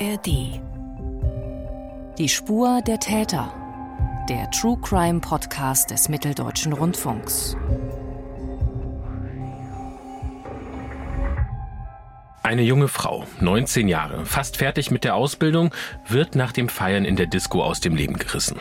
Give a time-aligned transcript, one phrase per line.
[0.00, 0.60] ARD.
[2.18, 3.52] Die Spur der Täter.
[4.28, 7.56] Der True Crime Podcast des Mitteldeutschen Rundfunks.
[12.44, 15.74] Eine junge Frau, 19 Jahre, fast fertig mit der Ausbildung,
[16.06, 18.58] wird nach dem Feiern in der Disco aus dem Leben gerissen.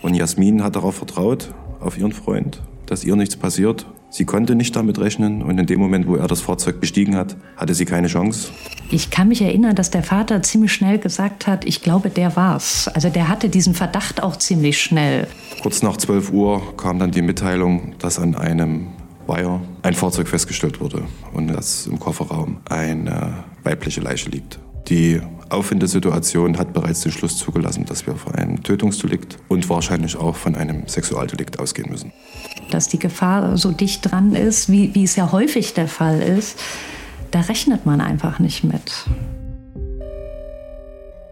[0.00, 3.84] Und Jasmin hat darauf vertraut, auf ihren Freund, dass ihr nichts passiert.
[4.10, 7.36] Sie konnte nicht damit rechnen und in dem Moment, wo er das Fahrzeug bestiegen hat,
[7.56, 8.48] hatte sie keine Chance.
[8.90, 12.88] Ich kann mich erinnern, dass der Vater ziemlich schnell gesagt hat, ich glaube, der war's.
[12.88, 15.26] Also der hatte diesen Verdacht auch ziemlich schnell.
[15.62, 18.86] Kurz nach 12 Uhr kam dann die Mitteilung, dass an einem
[19.26, 21.02] Weiher ein Fahrzeug festgestellt wurde
[21.34, 24.58] und dass im Kofferraum eine weibliche Leiche liegt.
[24.88, 30.34] Die Auffindesituation hat bereits den Schluss zugelassen, dass wir von einem Tötungsdelikt und wahrscheinlich auch
[30.34, 32.12] von einem Sexualdelikt ausgehen müssen.
[32.70, 36.58] Dass die Gefahr so dicht dran ist, wie, wie es ja häufig der Fall ist,
[37.30, 39.06] da rechnet man einfach nicht mit.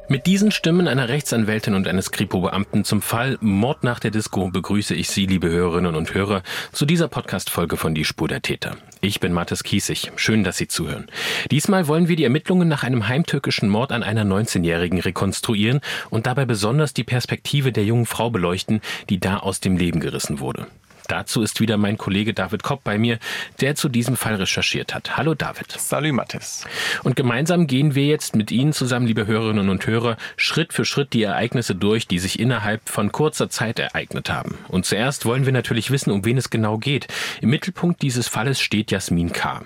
[0.08, 4.94] Mit diesen Stimmen einer Rechtsanwältin und eines Kripo-Beamten zum Fall Mord nach der Disco begrüße
[4.94, 8.76] ich Sie, liebe Hörerinnen und Hörer, zu dieser Podcast-Folge von Die Spur der Täter.
[9.00, 10.12] Ich bin Mathis Kiesig.
[10.14, 11.06] Schön, dass Sie zuhören.
[11.50, 16.44] Diesmal wollen wir die Ermittlungen nach einem heimtückischen Mord an einer 19-Jährigen rekonstruieren und dabei
[16.44, 20.68] besonders die Perspektive der jungen Frau beleuchten, die da aus dem Leben gerissen wurde.
[21.08, 23.18] Dazu ist wieder mein Kollege David Kopp bei mir,
[23.60, 25.16] der zu diesem Fall recherchiert hat.
[25.16, 25.72] Hallo David.
[25.72, 26.64] Salut Mathis.
[27.04, 31.12] Und gemeinsam gehen wir jetzt mit Ihnen zusammen, liebe Hörerinnen und Hörer, Schritt für Schritt
[31.12, 34.58] die Ereignisse durch, die sich innerhalb von kurzer Zeit ereignet haben.
[34.68, 37.06] Und zuerst wollen wir natürlich wissen, um wen es genau geht.
[37.40, 39.62] Im Mittelpunkt dieses Falles steht Jasmin K.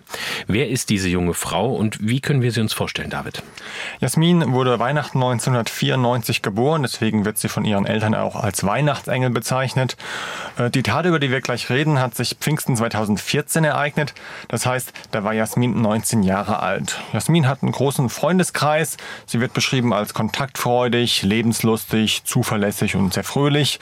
[0.47, 3.42] Wer ist diese junge Frau und wie können wir sie uns vorstellen, David?
[4.00, 9.97] Jasmin wurde Weihnachten 1994 geboren, deswegen wird sie von ihren Eltern auch als Weihnachtsengel bezeichnet.
[10.58, 14.14] Äh, die Tat, über die wir gleich reden, hat sich Pfingsten 2014 ereignet.
[14.48, 17.00] Das heißt, da war Jasmin 19 Jahre alt.
[17.12, 18.96] Jasmin hat einen großen Freundeskreis.
[19.26, 23.80] Sie wird beschrieben als kontaktfreudig, lebenslustig, zuverlässig und sehr fröhlich.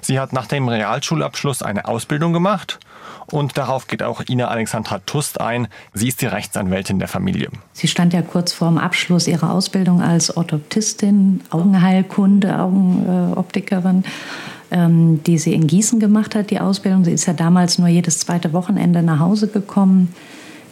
[0.00, 2.78] Sie hat nach dem Realschulabschluss eine Ausbildung gemacht.
[3.26, 5.68] Und darauf geht auch Ina Alexandra Tust ein.
[5.92, 7.48] Sie ist die Rechtsanwältin der Familie.
[7.72, 15.38] Sie stand ja kurz vor dem Abschluss ihrer Ausbildung als Orthoptistin, Augenheilkunde, Augenoptikerin ähm, die
[15.38, 17.04] sie in Gießen gemacht hat, die Ausbildung.
[17.04, 20.12] Sie ist ja damals nur jedes zweite Wochenende nach Hause gekommen.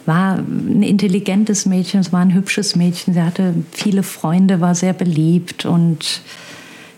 [0.05, 3.13] War ein intelligentes Mädchen, es war ein hübsches Mädchen.
[3.13, 6.21] Sie hatte viele Freunde, war sehr beliebt und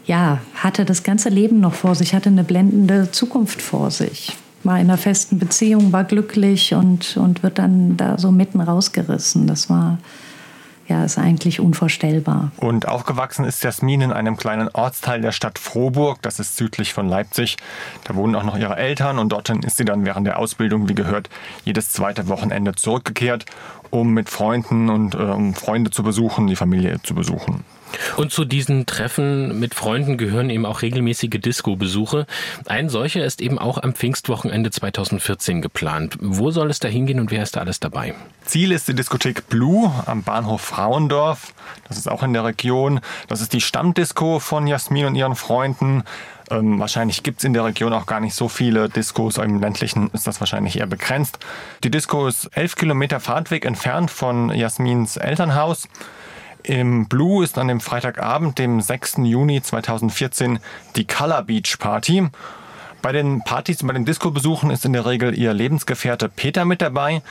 [0.08, 4.36] ja, hatte das ganze Leben noch vor sich, hatte eine blendende Zukunft vor sich.
[4.64, 9.46] War in einer festen Beziehung, war glücklich und, und wird dann da so mitten rausgerissen.
[9.46, 10.00] Das war
[10.88, 12.52] ja, ist eigentlich unvorstellbar.
[12.58, 17.10] Und aufgewachsen ist Jasmin in einem kleinen Ortsteil der Stadt Frohburg, das ist südlich von
[17.10, 17.58] Leipzig.
[18.04, 20.96] Da wohnen auch noch ihre Eltern und dorthin ist sie dann während der Ausbildung, wie
[20.96, 21.30] gehört,
[21.64, 23.46] jedes zweite Wochenende zurückgekehrt,
[23.90, 27.64] um mit Freunden und äh, um Freunde zu besuchen, die Familie zu besuchen.
[28.18, 32.26] Und zu diesen Treffen mit Freunden gehören eben auch regelmäßige Disco-Besuche.
[32.66, 36.18] Ein solcher ist eben auch am Pfingstwochenende 2014 geplant.
[36.20, 38.16] Wo soll es da hingehen und wer ist da alles dabei?
[38.46, 41.54] Ziel ist die Diskothek Blue am Bahnhof Frauendorf.
[41.88, 43.00] Das ist auch in der Region.
[43.28, 46.04] Das ist die Stammdisco von Jasmin und ihren Freunden.
[46.52, 49.38] Ähm, wahrscheinlich gibt es in der Region auch gar nicht so viele Diskos.
[49.38, 51.40] Im ländlichen ist das wahrscheinlich eher begrenzt.
[51.84, 55.88] Die Disco ist elf Kilometer Fahrtweg entfernt von Jasmins Elternhaus.
[56.68, 59.18] Im Blue ist an dem Freitagabend, dem 6.
[59.18, 60.58] Juni 2014,
[60.96, 62.28] die Color Beach Party.
[63.04, 67.22] Bei den Partys, bei den Disco-Besuchen ist in der Regel ihr Lebensgefährte Peter mit dabei.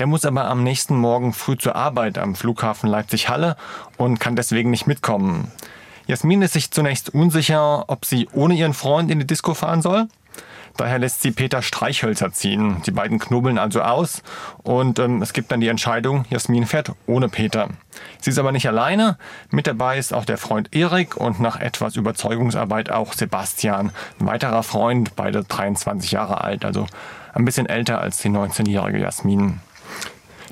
[0.00, 3.56] Der muss aber am nächsten Morgen früh zur Arbeit am Flughafen Leipzig-Halle
[3.96, 5.52] und kann deswegen nicht mitkommen.
[6.08, 10.08] Jasmin ist sich zunächst unsicher, ob sie ohne ihren Freund in die Disco fahren soll.
[10.76, 12.82] Daher lässt sie Peter Streichhölzer ziehen.
[12.86, 14.22] Die beiden knubbeln also aus
[14.62, 17.68] und ähm, es gibt dann die Entscheidung, Jasmin fährt ohne Peter.
[18.20, 19.18] Sie ist aber nicht alleine.
[19.50, 24.62] Mit dabei ist auch der Freund Erik und nach etwas Überzeugungsarbeit auch Sebastian, ein weiterer
[24.62, 26.86] Freund, beide 23 Jahre alt, also
[27.32, 29.60] ein bisschen älter als die 19-jährige Jasmin.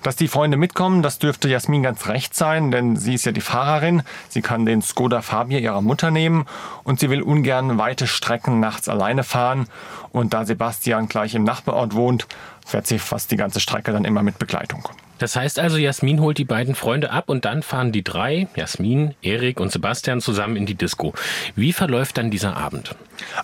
[0.03, 3.41] Dass die Freunde mitkommen, das dürfte Jasmin ganz recht sein, denn sie ist ja die
[3.41, 4.03] Fahrerin.
[4.29, 6.47] Sie kann den Skoda Fabia ihrer Mutter nehmen
[6.85, 9.67] und sie will ungern weite Strecken nachts alleine fahren.
[10.13, 12.29] Und da Sebastian gleich im Nachbarort wohnt,
[12.65, 14.89] fährt sie fast die ganze Strecke dann immer mit Begleitung.
[15.19, 19.15] Das heißt also, Jasmin holt die beiden Freunde ab und dann fahren die drei, Jasmin,
[19.23, 21.15] Erik und Sebastian, zusammen in die Disco.
[21.57, 22.95] Wie verläuft dann dieser Abend?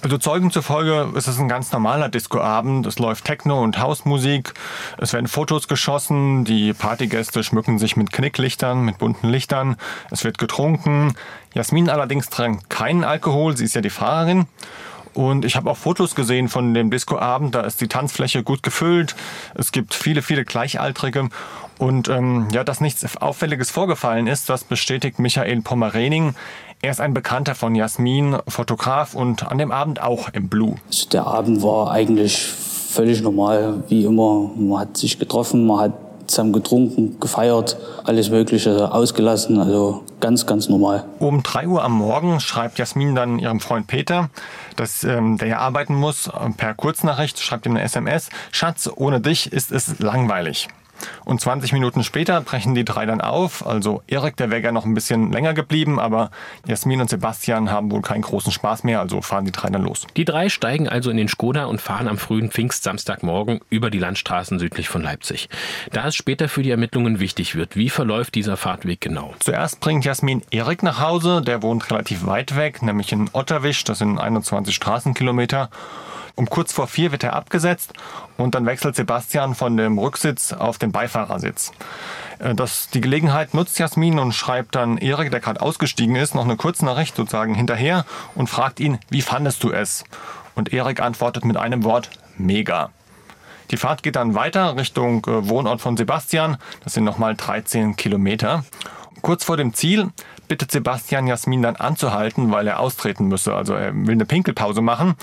[0.03, 2.87] Also Zeugen zufolge ist es ein ganz normaler Discoabend.
[2.87, 4.55] Es läuft Techno und Hausmusik.
[4.99, 6.45] Es werden Fotos geschossen.
[6.45, 9.77] Die Partygäste schmücken sich mit Knicklichtern, mit bunten Lichtern.
[10.11, 11.15] Es wird getrunken.
[11.55, 13.57] Jasmin allerdings trinkt keinen Alkohol.
[13.57, 14.47] Sie ist ja die Fahrerin.
[15.15, 17.55] Und ich habe auch Fotos gesehen von dem Discoabend.
[17.55, 19.15] Da ist die Tanzfläche gut gefüllt.
[19.55, 21.29] Es gibt viele, viele Gleichaltrige.
[21.79, 26.35] Und ähm, ja, dass nichts Auffälliges vorgefallen ist, das bestätigt Michael Pommerening.
[26.83, 30.77] Er ist ein Bekannter von Jasmin, Fotograf und an dem Abend auch im Blue.
[30.87, 34.51] Also der Abend war eigentlich völlig normal, wie immer.
[34.57, 35.93] Man hat sich getroffen, man hat
[36.27, 41.05] zusammen getrunken, gefeiert, alles Mögliche ausgelassen, also ganz, ganz normal.
[41.19, 44.31] Um 3 Uhr am Morgen schreibt Jasmin dann ihrem Freund Peter,
[44.77, 49.53] dass ähm, der ja arbeiten muss, per Kurznachricht, schreibt ihm eine SMS, Schatz, ohne dich
[49.53, 50.69] ist es langweilig.
[51.25, 53.67] Und 20 Minuten später brechen die drei dann auf.
[53.67, 56.31] Also Erik, der wäre ja noch ein bisschen länger geblieben, aber
[56.67, 60.07] Jasmin und Sebastian haben wohl keinen großen Spaß mehr, also fahren die drei dann los.
[60.17, 64.59] Die drei steigen also in den Skoda und fahren am frühen Pfingstsamstagmorgen über die Landstraßen
[64.59, 65.49] südlich von Leipzig.
[65.93, 69.35] Da es später für die Ermittlungen wichtig wird, wie verläuft dieser Fahrtweg genau?
[69.41, 73.99] Zuerst bringt Jasmin Erik nach Hause, der wohnt relativ weit weg, nämlich in Otterwisch, das
[73.99, 75.71] sind 21 Straßenkilometer.
[76.37, 77.93] Um kurz vor vier wird er abgesetzt
[78.37, 81.73] und dann wechselt Sebastian von dem Rücksitz auf den Beifahrersitz.
[82.41, 86.45] Äh, das, die Gelegenheit nutzt Jasmin und schreibt dann Erik, der gerade ausgestiegen ist, noch
[86.45, 88.05] eine Kurznachricht sozusagen hinterher
[88.35, 90.05] und fragt ihn, wie fandest du es?
[90.55, 92.91] Und Erik antwortet mit einem Wort, mega.
[93.71, 96.59] Die Fahrt geht dann weiter Richtung äh, Wohnort von Sebastian.
[96.83, 98.65] Das sind nochmal 13 Kilometer.
[99.23, 100.11] Kurz vor dem Ziel
[100.49, 103.55] bittet Sebastian Jasmin dann anzuhalten, weil er austreten müsse.
[103.55, 105.15] Also er will eine Pinkelpause machen.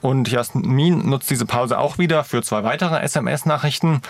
[0.00, 4.00] Und Jasmin nutzt diese Pause auch wieder für zwei weitere SMS-Nachrichten.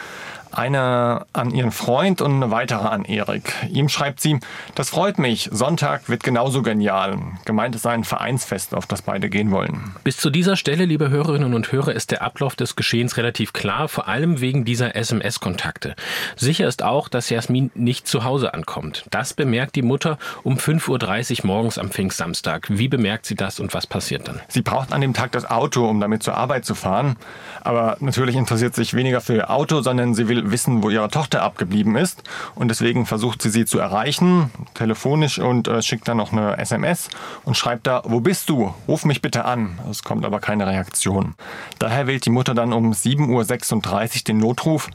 [0.52, 3.54] Eine an ihren Freund und eine weitere an Erik.
[3.70, 4.40] Ihm schreibt sie,
[4.74, 7.18] das freut mich, Sonntag wird genauso genial.
[7.44, 9.94] Gemeint ist ein Vereinsfest, auf das beide gehen wollen.
[10.02, 13.88] Bis zu dieser Stelle, liebe Hörerinnen und Hörer, ist der Ablauf des Geschehens relativ klar,
[13.88, 15.94] vor allem wegen dieser SMS-Kontakte.
[16.36, 19.04] Sicher ist auch, dass Jasmin nicht zu Hause ankommt.
[19.10, 22.66] Das bemerkt die Mutter um 5.30 Uhr morgens am Pfingstsamstag.
[22.70, 24.40] Wie bemerkt sie das und was passiert dann?
[24.48, 27.16] Sie braucht an dem Tag das Auto, um damit zur Arbeit zu fahren.
[27.62, 31.42] Aber natürlich interessiert sich weniger für ihr Auto, sondern sie will wissen, wo ihre Tochter
[31.42, 32.22] abgeblieben ist.
[32.54, 37.08] Und deswegen versucht sie sie zu erreichen, telefonisch und äh, schickt dann noch eine SMS
[37.44, 38.74] und schreibt da, wo bist du?
[38.88, 39.78] Ruf mich bitte an.
[39.90, 41.34] Es kommt aber keine Reaktion.
[41.78, 44.90] Daher wählt die Mutter dann um 7.36 Uhr den Notruf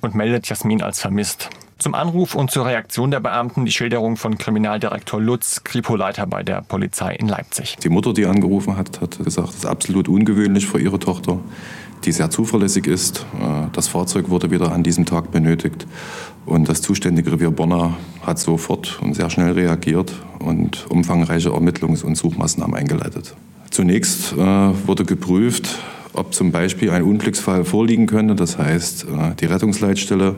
[0.00, 1.50] und meldet Jasmin als vermisst.
[1.80, 6.60] Zum Anruf und zur Reaktion der Beamten die Schilderung von Kriminaldirektor Lutz, Kripo-Leiter bei der
[6.60, 7.76] Polizei in Leipzig.
[7.82, 11.38] Die Mutter, die angerufen hat, hat gesagt, es ist absolut ungewöhnlich für ihre Tochter
[12.04, 13.26] die sehr zuverlässig ist.
[13.40, 15.86] Äh, das Fahrzeug wurde wieder an diesem Tag benötigt
[16.46, 22.16] und das zuständige Revier Bonner hat sofort und sehr schnell reagiert und umfangreiche Ermittlungs- und
[22.16, 23.34] Suchmaßnahmen eingeleitet.
[23.70, 25.78] Zunächst äh, wurde geprüft,
[26.12, 28.34] ob zum Beispiel ein Unglücksfall vorliegen könnte.
[28.34, 30.36] Das heißt, äh, die Rettungsleitstelle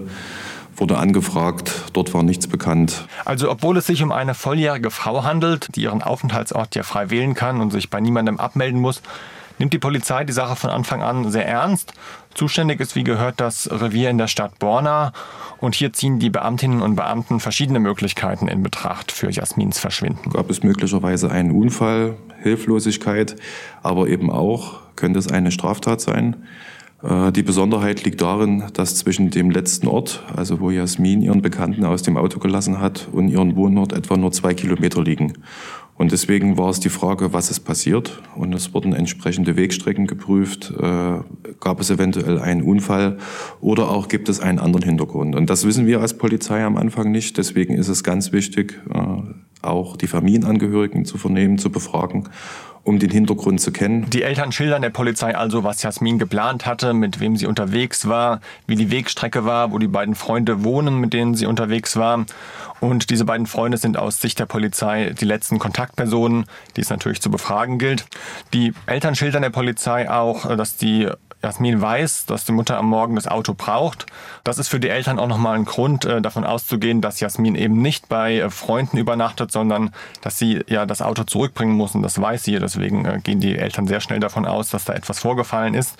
[0.76, 3.06] wurde angefragt, dort war nichts bekannt.
[3.24, 7.34] Also obwohl es sich um eine volljährige Frau handelt, die ihren Aufenthaltsort ja frei wählen
[7.34, 9.02] kann und sich bei niemandem abmelden muss,
[9.58, 11.92] nimmt die Polizei die Sache von Anfang an sehr ernst.
[12.34, 15.12] Zuständig ist, wie gehört, das Revier in der Stadt Borna.
[15.58, 20.30] Und hier ziehen die Beamtinnen und Beamten verschiedene Möglichkeiten in Betracht für Jasmins Verschwinden.
[20.30, 23.36] Gab es möglicherweise einen Unfall, Hilflosigkeit,
[23.82, 26.36] aber eben auch könnte es eine Straftat sein.
[27.02, 31.84] Äh, die Besonderheit liegt darin, dass zwischen dem letzten Ort, also wo Jasmin ihren Bekannten
[31.84, 35.34] aus dem Auto gelassen hat, und ihren Wohnort etwa nur zwei Kilometer liegen.
[35.96, 38.22] Und deswegen war es die Frage, was ist passiert.
[38.34, 40.72] Und es wurden entsprechende Wegstrecken geprüft.
[40.76, 41.18] Äh,
[41.60, 43.18] gab es eventuell einen Unfall
[43.60, 45.36] oder auch gibt es einen anderen Hintergrund.
[45.36, 47.36] Und das wissen wir als Polizei am Anfang nicht.
[47.38, 48.98] Deswegen ist es ganz wichtig, äh,
[49.60, 52.28] auch die Familienangehörigen zu vernehmen, zu befragen
[52.84, 54.08] um den Hintergrund zu kennen.
[54.10, 58.40] Die Eltern schildern der Polizei also, was Jasmin geplant hatte, mit wem sie unterwegs war,
[58.66, 62.24] wie die Wegstrecke war, wo die beiden Freunde wohnen, mit denen sie unterwegs war.
[62.80, 66.46] Und diese beiden Freunde sind aus Sicht der Polizei die letzten Kontaktpersonen,
[66.76, 68.06] die es natürlich zu befragen gilt.
[68.52, 71.08] Die Eltern schildern der Polizei auch, dass die
[71.42, 74.06] Jasmin weiß, dass die Mutter am Morgen das Auto braucht.
[74.44, 77.82] Das ist für die Eltern auch nochmal ein Grund, äh, davon auszugehen, dass Jasmin eben
[77.82, 82.20] nicht bei äh, Freunden übernachtet, sondern dass sie ja das Auto zurückbringen muss und das
[82.20, 82.58] weiß sie.
[82.58, 85.96] Deswegen äh, gehen die Eltern sehr schnell davon aus, dass da etwas vorgefallen ist.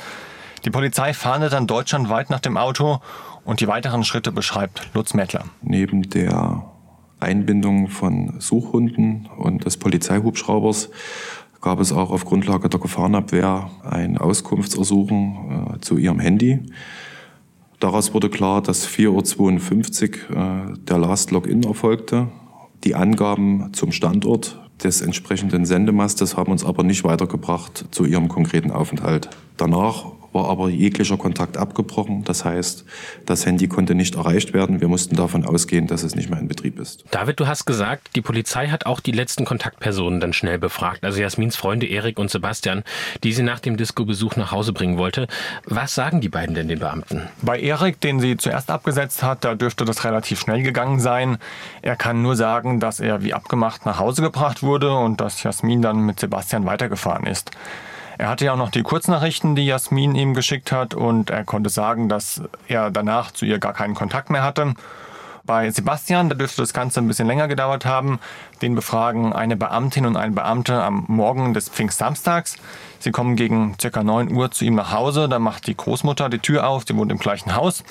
[0.64, 3.00] Die Polizei fahndet dann deutschlandweit nach dem Auto
[3.44, 5.44] und die weiteren Schritte beschreibt Lutz Mettler.
[5.60, 6.62] Neben der
[7.18, 10.90] Einbindung von Suchhunden und des Polizeihubschraubers
[11.62, 16.60] gab es auch auf Grundlage der Gefahrenabwehr ein Auskunftsersuchen äh, zu ihrem Handy.
[17.80, 22.28] Daraus wurde klar, dass 4.52 Uhr äh, der Last Login erfolgte.
[22.84, 28.72] Die Angaben zum Standort des entsprechenden Sendemastes haben uns aber nicht weitergebracht zu ihrem konkreten
[28.72, 29.30] Aufenthalt.
[29.56, 32.24] Danach war aber jeglicher Kontakt abgebrochen.
[32.24, 32.84] Das heißt,
[33.26, 34.80] das Handy konnte nicht erreicht werden.
[34.80, 37.04] Wir mussten davon ausgehen, dass es nicht mehr in Betrieb ist.
[37.10, 41.04] David, du hast gesagt, die Polizei hat auch die letzten Kontaktpersonen dann schnell befragt.
[41.04, 42.82] Also Jasmins Freunde Erik und Sebastian,
[43.22, 45.26] die sie nach dem Disco-Besuch nach Hause bringen wollte.
[45.66, 47.22] Was sagen die beiden denn den Beamten?
[47.42, 51.38] Bei Erik, den sie zuerst abgesetzt hat, da dürfte das relativ schnell gegangen sein.
[51.82, 55.82] Er kann nur sagen, dass er wie abgemacht nach Hause gebracht wurde und dass Jasmin
[55.82, 57.50] dann mit Sebastian weitergefahren ist.
[58.22, 61.70] Er hatte ja auch noch die Kurznachrichten, die Jasmin ihm geschickt hat und er konnte
[61.70, 64.74] sagen, dass er danach zu ihr gar keinen Kontakt mehr hatte.
[65.42, 68.20] Bei Sebastian, da dürfte das Ganze ein bisschen länger gedauert haben.
[68.62, 72.58] Den befragen eine Beamtin und ein Beamter am Morgen des Pfingstsamstags.
[73.00, 74.04] Sie kommen gegen ca.
[74.04, 75.28] 9 Uhr zu ihm nach Hause.
[75.28, 77.82] Da macht die Großmutter die Tür auf, sie wohnt im gleichen Haus.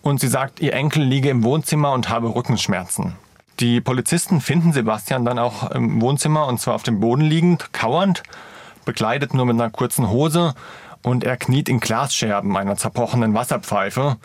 [0.00, 3.16] Und sie sagt, ihr Enkel liege im Wohnzimmer und habe Rückenschmerzen.
[3.60, 8.22] Die Polizisten finden Sebastian dann auch im Wohnzimmer und zwar auf dem Boden liegend, kauernd
[8.84, 10.54] bekleidet nur mit einer kurzen Hose
[11.02, 14.16] und er kniet in Glasscherben einer zerbrochenen Wasserpfeife.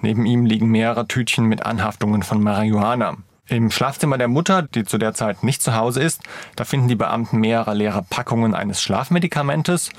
[0.00, 3.16] Neben ihm liegen mehrere Tütchen mit Anhaftungen von Marihuana.
[3.48, 6.20] Im Schlafzimmer der Mutter, die zu der Zeit nicht zu Hause ist,
[6.56, 9.90] da finden die Beamten mehrere leere Packungen eines Schlafmedikamentes.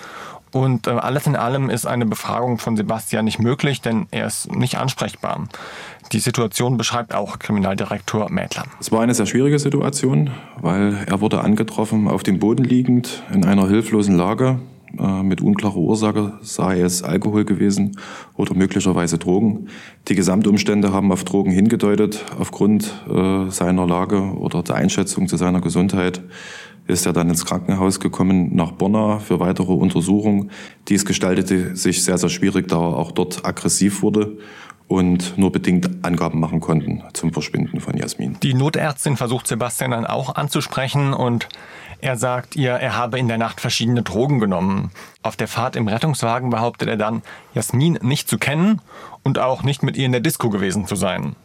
[0.51, 4.53] Und äh, alles in allem ist eine Befragung von Sebastian nicht möglich, denn er ist
[4.53, 5.47] nicht ansprechbar.
[6.11, 8.63] Die Situation beschreibt auch Kriminaldirektor Mädler.
[8.79, 10.29] Es war eine sehr schwierige Situation,
[10.61, 14.59] weil er wurde angetroffen, auf dem Boden liegend, in einer hilflosen Lage.
[14.97, 17.99] Äh, mit unklarer Ursache sei es Alkohol gewesen
[18.35, 19.67] oder möglicherweise Drogen.
[20.07, 22.23] Die Gesamtumstände haben auf Drogen hingedeutet.
[22.39, 26.21] Aufgrund äh, seiner Lage oder der Einschätzung zu seiner Gesundheit
[26.87, 30.51] ist er dann ins Krankenhaus gekommen nach Bonn für weitere Untersuchungen.
[30.87, 34.37] Dies gestaltete sich sehr, sehr schwierig, da er auch dort aggressiv wurde
[34.87, 38.37] und nur bedingt Angaben machen konnten zum Verschwinden von Jasmin.
[38.41, 41.49] Die Notärztin versucht Sebastian dann auch anzusprechen und
[41.99, 44.91] er sagt ihr, er habe in der Nacht verschiedene Drogen genommen.
[45.23, 47.21] Auf der Fahrt im Rettungswagen behauptet er dann,
[47.53, 48.81] Jasmin nicht zu kennen
[49.23, 51.35] und auch nicht mit ihr in der Disco gewesen zu sein.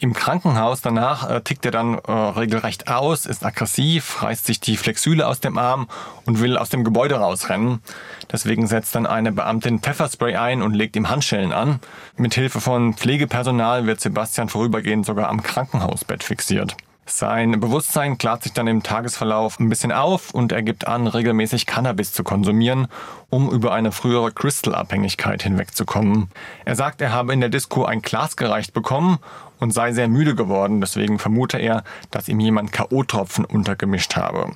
[0.00, 4.76] Im Krankenhaus danach äh, tickt er dann äh, regelrecht aus, ist aggressiv, reißt sich die
[4.76, 5.88] Flexüle aus dem Arm
[6.24, 7.82] und will aus dem Gebäude rausrennen.
[8.30, 11.80] Deswegen setzt dann eine Beamtin Pfefferspray ein und legt ihm Handschellen an.
[12.16, 16.76] Mit Hilfe von Pflegepersonal wird Sebastian vorübergehend sogar am Krankenhausbett fixiert.
[17.10, 21.64] Sein Bewusstsein klart sich dann im Tagesverlauf ein bisschen auf und er gibt an, regelmäßig
[21.64, 22.86] Cannabis zu konsumieren,
[23.30, 26.28] um über eine frühere Crystal-Abhängigkeit hinwegzukommen.
[26.66, 29.18] Er sagt, er habe in der Disco ein Glas gereicht bekommen
[29.58, 34.52] und sei sehr müde geworden, deswegen vermute er, dass ihm jemand K.O.-Tropfen untergemischt habe.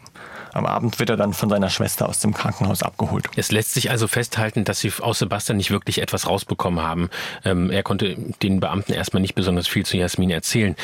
[0.52, 3.26] Am Abend wird er dann von seiner Schwester aus dem Krankenhaus abgeholt.
[3.37, 7.09] Es lässt sich also festhalten, dass Sie aus Sebastian nicht wirklich etwas rausbekommen haben.
[7.44, 10.76] Ähm, er konnte den Beamten erstmal nicht besonders viel zu Jasmin erzählen.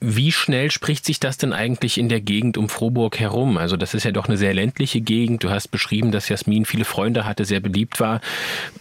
[0.00, 3.56] Wie schnell spricht sich das denn eigentlich in der Gegend um Frohburg herum?
[3.56, 5.42] Also das ist ja doch eine sehr ländliche Gegend.
[5.42, 8.20] Du hast beschrieben, dass Jasmin viele Freunde hatte, sehr beliebt war.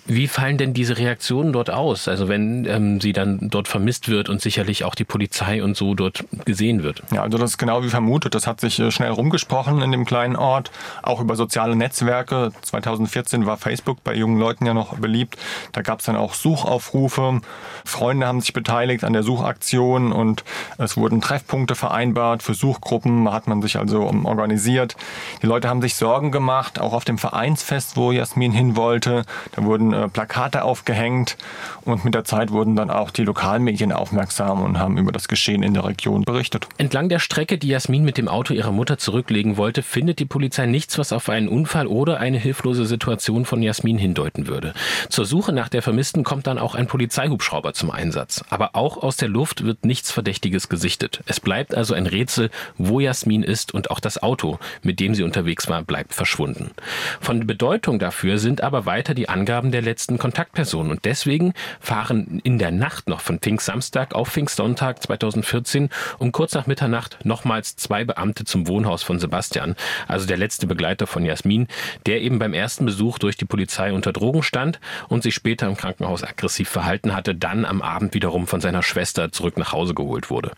[0.06, 2.08] Wie fallen denn diese Reaktionen dort aus?
[2.08, 5.96] Also wenn ähm, sie dann dort vermisst wird und sicherlich auch die Polizei und so
[5.96, 7.02] dort gesehen wird.
[7.14, 8.36] Ja, also das ist genau wie vermutet.
[8.36, 10.72] Das hat sich äh, schnell rumgesprochen in dem kleinen Ort,
[11.02, 12.52] auch über soziale Netzwerke.
[12.62, 15.38] 2014 war Facebook bei jungen Leuten ja noch beliebt.
[15.72, 17.42] Da gab es dann auch Suchaufrufe.
[17.86, 20.44] Freunde haben sich beteiligt an der Suchaktion und
[20.78, 23.32] es wurden Treffpunkte vereinbart für Suchgruppen.
[23.32, 24.96] Hat man sich also organisiert.
[25.42, 29.24] Die Leute haben sich Sorgen gemacht, auch auf dem Vereinsfest, wo Jasmin hin wollte.
[29.54, 31.38] Da wurden äh, Plakate aufgehängt
[31.82, 35.64] und mit der Zeit wurden dann auch die Lokalmedien aufmerksam und haben über das Geschehen
[35.64, 36.68] in der Region berichtet.
[36.78, 40.68] Entlang der Strecke, die Jasmin mit dem Auto ihrer Mutter zurücklegen wollte, findet die Polizei
[40.68, 44.74] nichts, was auf einen Unfall oder eine hilflose Situation von Jasmin hindeuten würde.
[45.10, 48.42] Zur Suche nach der Vermissten kommt dann auch ein Polizeihubschrauber zum Einsatz.
[48.50, 51.22] Aber auch aus der Luft wird nichts Verdächtiges gesichtet.
[51.26, 55.24] Es bleibt also ein Rätsel, wo Jasmin ist und auch das Auto, mit dem sie
[55.24, 56.72] unterwegs war, bleibt verschwunden.
[57.20, 62.60] Von Bedeutung dafür sind aber weiter die Angaben der letzten Kontaktpersonen und deswegen fahren in
[62.60, 68.46] der Nacht noch von Pfingstsamstag auf Pfingstsonntag 2014 um kurz nach Mitternacht nochmals zwei Beamte
[68.46, 69.76] zum Wohnhaus von Sebastian
[70.14, 71.68] also der letzte Begleiter von Jasmin,
[72.06, 74.80] der eben beim ersten Besuch durch die Polizei unter Drogen stand
[75.10, 79.32] und sich später im Krankenhaus aggressiv verhalten hatte, dann am Abend wiederum von seiner Schwester
[79.32, 80.52] zurück nach Hause geholt wurde.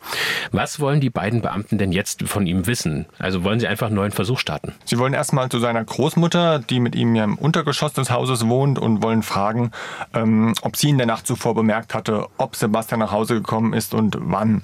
[0.52, 3.06] Was wollen die beiden Beamten denn jetzt von ihm wissen?
[3.18, 4.74] Also wollen sie einfach einen neuen Versuch starten?
[4.86, 8.78] Sie wollen erstmal zu seiner Großmutter, die mit ihm ja im Untergeschoss des Hauses wohnt
[8.78, 9.72] und wollen fragen,
[10.14, 13.94] ähm, ob sie in der Nacht zuvor bemerkt hatte, ob Sebastian nach Hause gekommen ist
[13.94, 14.62] und wann.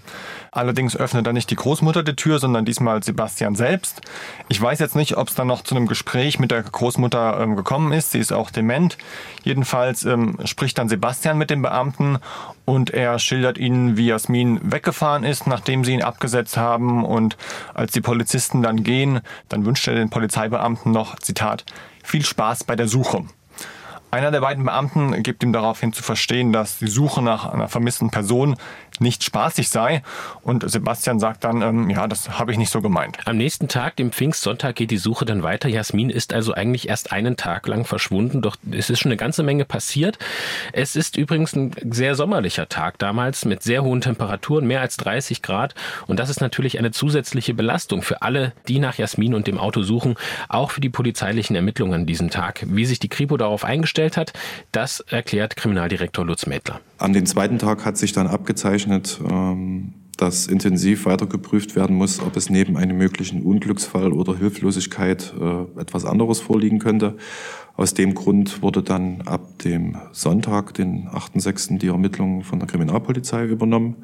[0.53, 4.01] Allerdings öffnet dann nicht die Großmutter die Tür, sondern diesmal Sebastian selbst.
[4.49, 7.55] Ich weiß jetzt nicht, ob es dann noch zu einem Gespräch mit der Großmutter ähm,
[7.55, 8.11] gekommen ist.
[8.11, 8.97] Sie ist auch dement.
[9.43, 12.17] Jedenfalls ähm, spricht dann Sebastian mit dem Beamten
[12.65, 17.05] und er schildert ihnen, wie Jasmin weggefahren ist, nachdem sie ihn abgesetzt haben.
[17.05, 17.37] Und
[17.73, 21.63] als die Polizisten dann gehen, dann wünscht er den Polizeibeamten noch, Zitat,
[22.03, 23.23] viel Spaß bei der Suche.
[24.13, 28.09] Einer der beiden Beamten gibt ihm daraufhin zu verstehen, dass die Suche nach einer vermissten
[28.09, 28.57] Person
[29.01, 30.03] nicht spaßig sei.
[30.41, 33.17] Und Sebastian sagt dann, ähm, ja, das habe ich nicht so gemeint.
[33.25, 35.67] Am nächsten Tag, dem Pfingstsonntag, geht die Suche dann weiter.
[35.69, 39.43] Jasmin ist also eigentlich erst einen Tag lang verschwunden, doch es ist schon eine ganze
[39.43, 40.19] Menge passiert.
[40.73, 45.41] Es ist übrigens ein sehr sommerlicher Tag damals mit sehr hohen Temperaturen, mehr als 30
[45.41, 45.75] Grad.
[46.07, 49.81] Und das ist natürlich eine zusätzliche Belastung für alle, die nach Jasmin und dem Auto
[49.81, 50.15] suchen,
[50.49, 52.63] auch für die polizeilichen Ermittlungen an diesem Tag.
[52.67, 54.33] Wie sich die Kripo darauf eingestellt hat,
[54.71, 56.79] das erklärt Kriminaldirektor Lutz Mädler.
[56.97, 58.90] An den zweiten Tag hat sich dann abgezeichnet,
[59.29, 65.33] ähm, dass intensiv weiter geprüft werden muss, ob es neben einem möglichen Unglücksfall oder Hilflosigkeit
[65.39, 67.17] äh, etwas anderes vorliegen könnte.
[67.75, 73.45] Aus dem Grund wurde dann ab dem Sonntag, den 8.6., die Ermittlungen von der Kriminalpolizei
[73.45, 73.95] übernommen.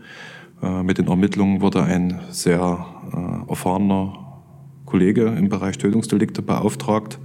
[0.64, 4.42] Äh, mit den Ermittlungen wurde ein sehr äh, erfahrener
[4.86, 7.20] Kollege im Bereich Tötungsdelikte beauftragt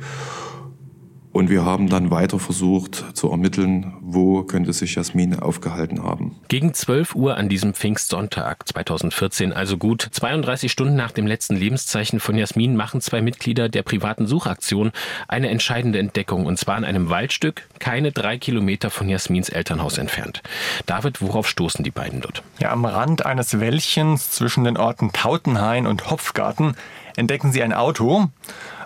[1.33, 6.37] und wir haben dann weiter versucht zu ermitteln, wo könnte sich Jasmin aufgehalten haben.
[6.49, 12.21] Gegen 12 Uhr an diesem Pfingstsonntag 2014, also gut 32 Stunden nach dem letzten Lebenszeichen
[12.21, 14.93] von Jasmin, machen zwei Mitglieder der privaten Suchaktion
[15.27, 16.45] eine entscheidende Entdeckung.
[16.45, 20.43] Und zwar in einem Waldstück, keine drei Kilometer von Jasmins Elternhaus entfernt.
[20.85, 22.43] David, worauf stoßen die beiden dort?
[22.61, 26.75] Ja, am Rand eines Wäldchens zwischen den Orten Tautenhain und Hopfgarten
[27.17, 28.29] entdecken sie ein Auto.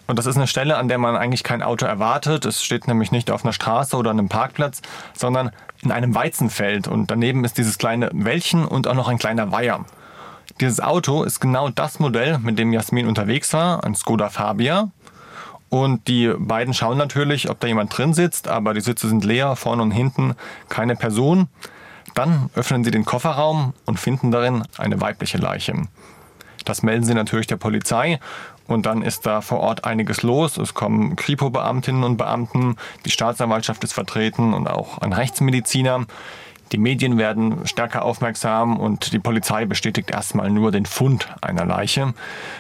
[0.07, 2.45] Und das ist eine Stelle, an der man eigentlich kein Auto erwartet.
[2.45, 4.83] Es steht nämlich nicht auf einer Straße oder einem Parkplatz,
[5.15, 5.51] sondern
[5.83, 6.87] in einem Weizenfeld.
[6.89, 9.85] Und daneben ist dieses kleine Wäldchen und auch noch ein kleiner Weiher.
[10.61, 14.91] Dieses Auto ist genau das Modell, mit dem Jasmin unterwegs war, ein Skoda Fabia.
[15.69, 19.57] Und die beiden schauen natürlich, ob da jemand drin sitzt, aber die Sitze sind leer,
[19.57, 20.35] vorne und hinten
[20.69, 21.49] keine Person.
[22.15, 25.75] Dann öffnen sie den Kofferraum und finden darin eine weibliche Leiche.
[26.65, 28.21] Das melden sie natürlich der Polizei
[28.67, 30.57] und dann ist da vor Ort einiges los.
[30.57, 36.07] Es kommen Kripo-Beamtinnen und Beamten, die Staatsanwaltschaft ist vertreten und auch ein Rechtsmediziner.
[36.73, 42.13] Die Medien werden stärker aufmerksam und die Polizei bestätigt erstmal nur den Fund einer Leiche.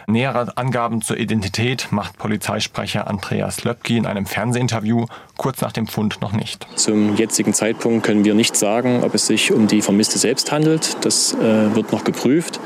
[0.06, 6.20] Nähere Angaben zur Identität macht Polizeisprecher Andreas Löpki in einem Fernsehinterview kurz nach dem Fund
[6.20, 6.66] noch nicht.
[6.76, 11.04] Zum jetzigen Zeitpunkt können wir nicht sagen, ob es sich um die Vermisste selbst handelt.
[11.04, 12.60] Das äh, wird noch geprüft.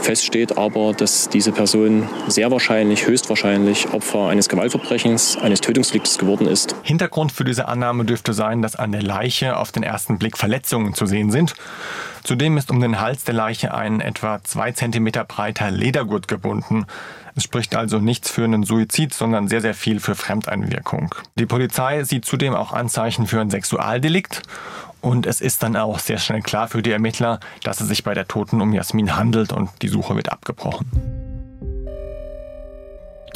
[0.00, 6.46] Fest steht aber, dass diese Person sehr wahrscheinlich, höchstwahrscheinlich Opfer eines Gewaltverbrechens, eines Tötungsdeliktes geworden
[6.46, 6.74] ist.
[6.82, 10.94] Hintergrund für diese Annahme dürfte sein, dass an der Leiche auf den ersten Blick Verletzungen
[10.94, 11.54] zu sehen sind.
[12.22, 16.86] Zudem ist um den Hals der Leiche ein etwa zwei Zentimeter breiter Ledergurt gebunden.
[17.36, 21.14] Es spricht also nichts für einen Suizid, sondern sehr, sehr viel für Fremdeinwirkung.
[21.36, 24.42] Die Polizei sieht zudem auch Anzeichen für ein Sexualdelikt
[25.00, 28.14] und es ist dann auch sehr schnell klar für die Ermittler, dass es sich bei
[28.14, 31.29] der Toten um Jasmin handelt und die Suche wird abgebrochen.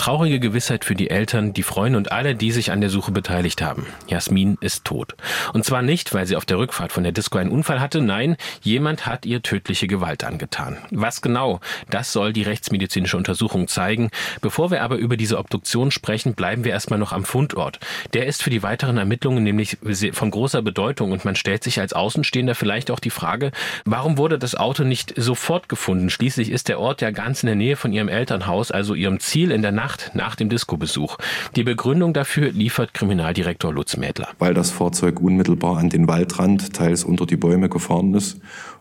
[0.04, 3.62] Traurige Gewissheit für die Eltern, die Freunde und alle, die sich an der Suche beteiligt
[3.62, 3.86] haben.
[4.06, 5.14] Jasmin ist tot.
[5.54, 8.36] Und zwar nicht, weil sie auf der Rückfahrt von der Disco einen Unfall hatte, nein,
[8.60, 10.76] jemand hat ihr tödliche Gewalt angetan.
[10.90, 14.10] Was genau, das soll die rechtsmedizinische Untersuchung zeigen.
[14.42, 17.80] Bevor wir aber über diese Obduktion sprechen, bleiben wir erstmal noch am Fundort.
[18.12, 19.78] Der ist für die weiteren Ermittlungen nämlich
[20.12, 23.52] von großer Bedeutung und man stellt sich als Außenstehender vielleicht auch die Frage,
[23.86, 26.10] warum wurde das Auto nicht sofort gefunden?
[26.10, 29.50] Schließlich ist der Ort ja ganz in der Nähe von ihrem Elternhaus, also ihrem Ziel
[29.50, 31.18] in der Nacht Nacht nach dem Disco-Besuch.
[31.54, 34.28] Die Begründung dafür liefert Kriminaldirektor Lutz Mädler.
[34.40, 38.40] Weil das Fahrzeug unmittelbar an den Waldrand, teils unter die Bäume gefahren ist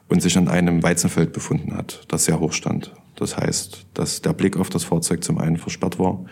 [0.10, 2.92] und sich an einem Weizenfeld befunden hat, das sehr hoch stand.
[3.16, 6.26] Das heißt, dass der Blick auf das Fahrzeug zum einen versperrt war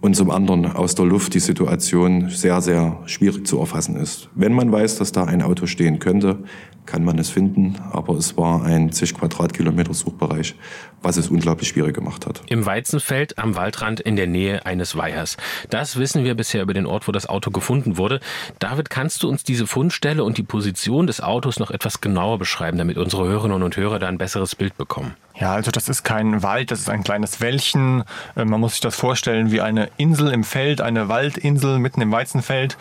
[0.00, 4.30] und zum anderen aus der Luft die Situation sehr, sehr schwierig zu erfassen ist.
[4.34, 6.38] Wenn man weiß, dass da ein Auto stehen könnte,
[6.86, 10.54] kann man es finden, aber es war ein zig Quadratkilometer Suchbereich,
[11.02, 12.42] was es unglaublich schwierig gemacht hat.
[12.46, 15.36] Im Weizenfeld am Waldrand in der Nähe eines Weihers.
[15.70, 18.20] Das wissen wir bisher über den Ort, wo das Auto gefunden wurde.
[18.58, 22.78] David, kannst du uns diese Fundstelle und die Position des Autos noch etwas genauer beschreiben,
[22.78, 25.14] damit unsere Hörerinnen und Hörer da ein besseres Bild bekommen?
[25.38, 28.04] Ja, also das ist kein Wald, das ist ein kleines Wäldchen.
[28.36, 32.10] Äh, man muss sich das vorstellen wie eine Insel im Feld, eine Waldinsel mitten im
[32.10, 32.78] Weizenfeld.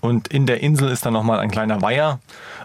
[0.00, 2.20] Und in der Insel ist dann nochmal ein kleiner Weiher.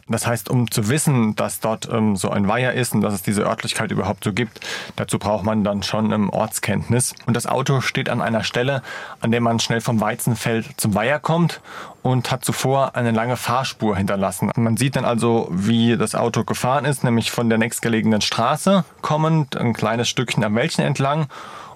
[0.07, 3.23] Das heißt, um zu wissen, dass dort ähm, so ein Weiher ist und dass es
[3.23, 4.59] diese Örtlichkeit überhaupt so gibt,
[4.95, 7.15] dazu braucht man dann schon ähm, Ortskenntnis.
[7.25, 8.83] Und das Auto steht an einer Stelle,
[9.21, 11.61] an der man schnell vom Weizenfeld zum Weiher kommt
[12.03, 14.51] und hat zuvor eine lange Fahrspur hinterlassen.
[14.55, 19.55] Man sieht dann also, wie das Auto gefahren ist, nämlich von der nächstgelegenen Straße kommend,
[19.55, 21.27] ein kleines Stückchen am Wäldchen entlang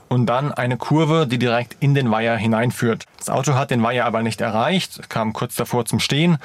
[0.09, 3.05] und dann eine Kurve, die direkt in den Weiher hineinführt.
[3.25, 6.37] Das Auto hat den Weiher aber nicht erreicht, kam kurz davor zum Stehen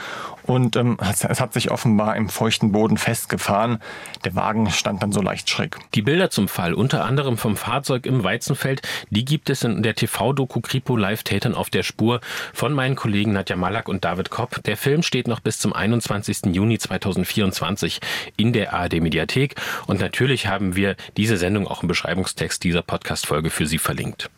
[0.44, 3.80] und ähm, es, es hat sich offenbar im feuchten Boden festgefahren.
[4.24, 5.76] Der Wagen stand dann so leicht schräg.
[5.92, 9.94] Die Bilder zum Fall, unter anderem vom Fahrzeug im Weizenfeld, die gibt es in der
[9.94, 12.22] TV-Doku Kripo Live-Tätern auf der Spur
[12.54, 14.62] von meinen Kollegen Nadja Malak und David Kopp.
[14.64, 16.46] Der Film steht noch bis zum 21.
[16.54, 18.00] Juni 2024
[18.38, 23.66] in der ARD-Mediathek und natürlich haben wir diese Sendung auch im Beschreibungstext dieser Podcast-Folge für
[23.66, 24.30] Sie verlinkt.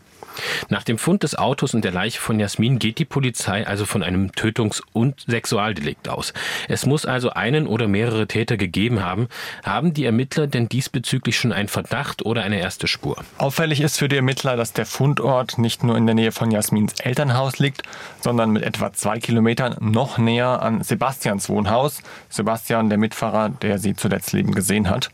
[0.69, 4.03] Nach dem Fund des Autos und der Leiche von Jasmin geht die Polizei also von
[4.03, 6.33] einem Tötungs- und Sexualdelikt aus.
[6.69, 9.29] Es muss also einen oder mehrere Täter gegeben haben.
[9.65, 13.17] Haben die Ermittler denn diesbezüglich schon einen Verdacht oder eine erste Spur?
[13.39, 17.01] Auffällig ist für die Ermittler, dass der Fundort nicht nur in der Nähe von Jasmins
[17.01, 17.83] Elternhaus liegt,
[18.21, 22.03] sondern mit etwa zwei Kilometern noch näher an Sebastians Wohnhaus.
[22.29, 25.11] Sebastian, der Mitfahrer, der sie zuletzt leben gesehen hat.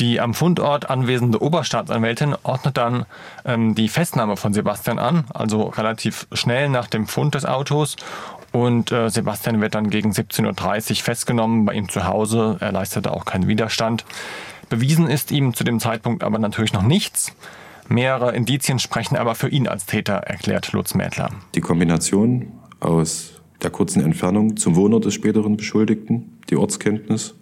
[0.00, 3.04] Die am Fundort anwesende Oberstaatsanwältin ordnet dann
[3.44, 7.96] ähm, die Festnahme von Sebastian an, also relativ schnell nach dem Fund des Autos.
[8.50, 12.56] Und äh, Sebastian wird dann gegen 17.30 Uhr festgenommen bei ihm zu Hause.
[12.60, 14.06] Er leistete auch keinen Widerstand.
[14.70, 17.34] Bewiesen ist ihm zu dem Zeitpunkt aber natürlich noch nichts.
[17.88, 21.28] Mehrere Indizien sprechen aber für ihn als Täter, erklärt Lutz Mädler.
[21.54, 27.34] Die Kombination aus der kurzen Entfernung zum Wohnort des späteren Beschuldigten, die Ortskenntnis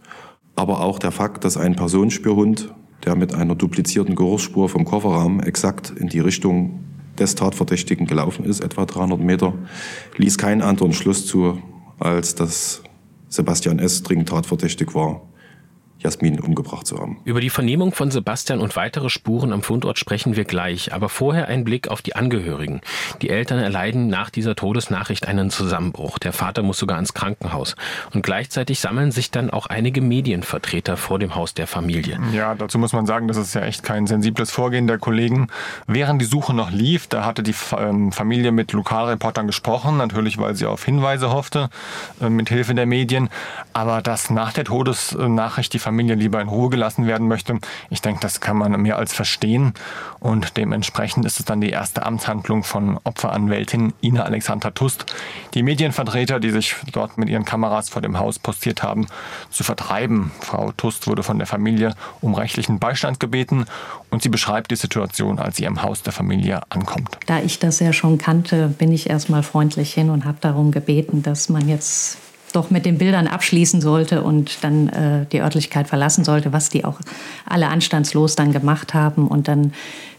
[0.59, 5.91] aber auch der Fakt, dass ein Personenspürhund, der mit einer duplizierten Geruchsspur vom Kofferraum exakt
[5.91, 6.81] in die Richtung
[7.17, 9.55] des Tatverdächtigen gelaufen ist, etwa 300 Meter,
[10.17, 11.63] ließ keinen anderen Schluss zu,
[12.01, 12.83] als dass
[13.29, 14.03] Sebastian S.
[14.03, 15.23] dringend tatverdächtig war.
[15.99, 17.19] Jasmin umgebracht zu haben.
[17.25, 21.49] Über die Vernehmung von Sebastian und weitere Spuren am Fundort sprechen wir gleich, aber vorher
[21.49, 22.81] ein Blick auf die Angehörigen.
[23.21, 26.19] Die Eltern erleiden nach dieser Todesnachricht einen Zusammenbruch.
[26.19, 27.75] Der Vater muss sogar ins Krankenhaus.
[28.15, 32.21] Und gleichzeitig sammeln sich dann auch einige Medienvertreter vor dem Haus der Familie.
[32.33, 35.49] Ja, dazu muss man sagen, das ist ja echt kein sensibles Vorgehen der Kollegen.
[35.89, 40.55] Während die Suche noch lief, da hatte die ähm, Familie mit Lokalreportern gesprochen, natürlich weil
[40.55, 41.71] sie auf Hinweise hoffte,
[42.21, 43.31] äh, mit Hilfe der Medien.
[43.73, 47.59] Aber dass nach der Todesnachricht die Familie lieber in Ruhe gelassen werden möchte.
[47.89, 49.73] Ich denke, das kann man mehr als verstehen.
[50.21, 55.07] Und dementsprechend ist es dann die erste Amtshandlung von Opferanwältin Ina Alexandra Tust,
[55.55, 59.07] die Medienvertreter, die sich dort mit ihren Kameras vor dem Haus postiert haben,
[59.51, 60.31] zu vertreiben.
[60.41, 63.65] Frau Tust wurde von der Familie um rechtlichen Beistand gebeten
[64.11, 67.19] und sie beschreibt die Situation, als sie im Haus der Familie ankommt.
[67.27, 71.23] Da ich das ja schon kannte, bin ich erstmal freundlich hin und habe darum gebeten,
[71.23, 72.19] dass man jetzt
[72.53, 76.85] doch mit den Bildern abschließen sollte und dann äh, die Örtlichkeit verlassen sollte, was die
[76.85, 77.01] auch
[77.47, 79.29] alle anstandslos dann gemacht haben.
[79.29, 79.73] Und dann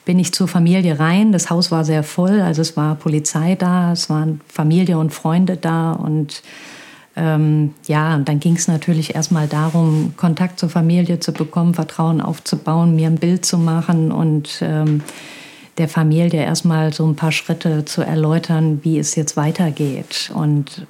[0.05, 1.31] bin ich zur Familie rein.
[1.31, 5.57] Das Haus war sehr voll, also es war Polizei da, es waren Familie und Freunde
[5.57, 6.41] da und
[7.15, 12.21] ähm, ja, und dann ging es natürlich erstmal darum, Kontakt zur Familie zu bekommen, Vertrauen
[12.21, 15.01] aufzubauen, mir ein Bild zu machen und ähm,
[15.77, 20.31] der Familie erstmal so ein paar Schritte zu erläutern, wie es jetzt weitergeht.
[20.33, 20.85] Und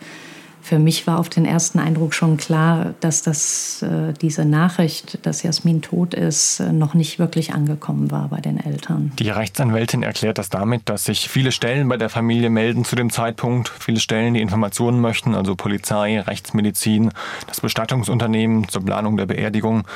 [0.70, 5.42] für mich war auf den ersten Eindruck schon klar, dass das, äh, diese Nachricht, dass
[5.42, 9.12] Jasmin tot ist, äh, noch nicht wirklich angekommen war bei den Eltern.
[9.18, 13.10] Die Rechtsanwältin erklärt das damit, dass sich viele Stellen bei der Familie melden zu dem
[13.10, 13.72] Zeitpunkt.
[13.80, 17.10] Viele Stellen, die Informationen möchten, also Polizei, Rechtsmedizin,
[17.48, 19.88] das Bestattungsunternehmen zur Planung der Beerdigung.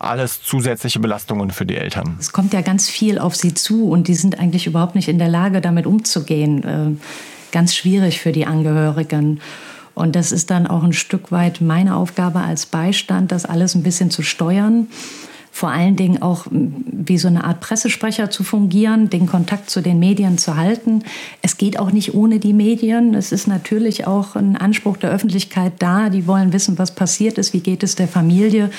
[0.00, 2.16] Alles zusätzliche Belastungen für die Eltern.
[2.18, 5.20] Es kommt ja ganz viel auf sie zu und die sind eigentlich überhaupt nicht in
[5.20, 6.64] der Lage, damit umzugehen.
[6.64, 7.06] Äh,
[7.52, 9.40] ganz schwierig für die Angehörigen.
[9.96, 13.82] Und das ist dann auch ein Stück weit meine Aufgabe als Beistand, das alles ein
[13.82, 14.88] bisschen zu steuern.
[15.50, 19.98] Vor allen Dingen auch wie so eine Art Pressesprecher zu fungieren, den Kontakt zu den
[19.98, 21.02] Medien zu halten.
[21.40, 23.14] Es geht auch nicht ohne die Medien.
[23.14, 26.10] Es ist natürlich auch ein Anspruch der Öffentlichkeit da.
[26.10, 28.70] Die wollen wissen, was passiert ist, wie geht es der Familie.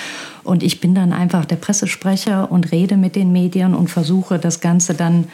[0.44, 4.60] Und ich bin dann einfach der Pressesprecher und rede mit den Medien und versuche das
[4.60, 5.30] Ganze dann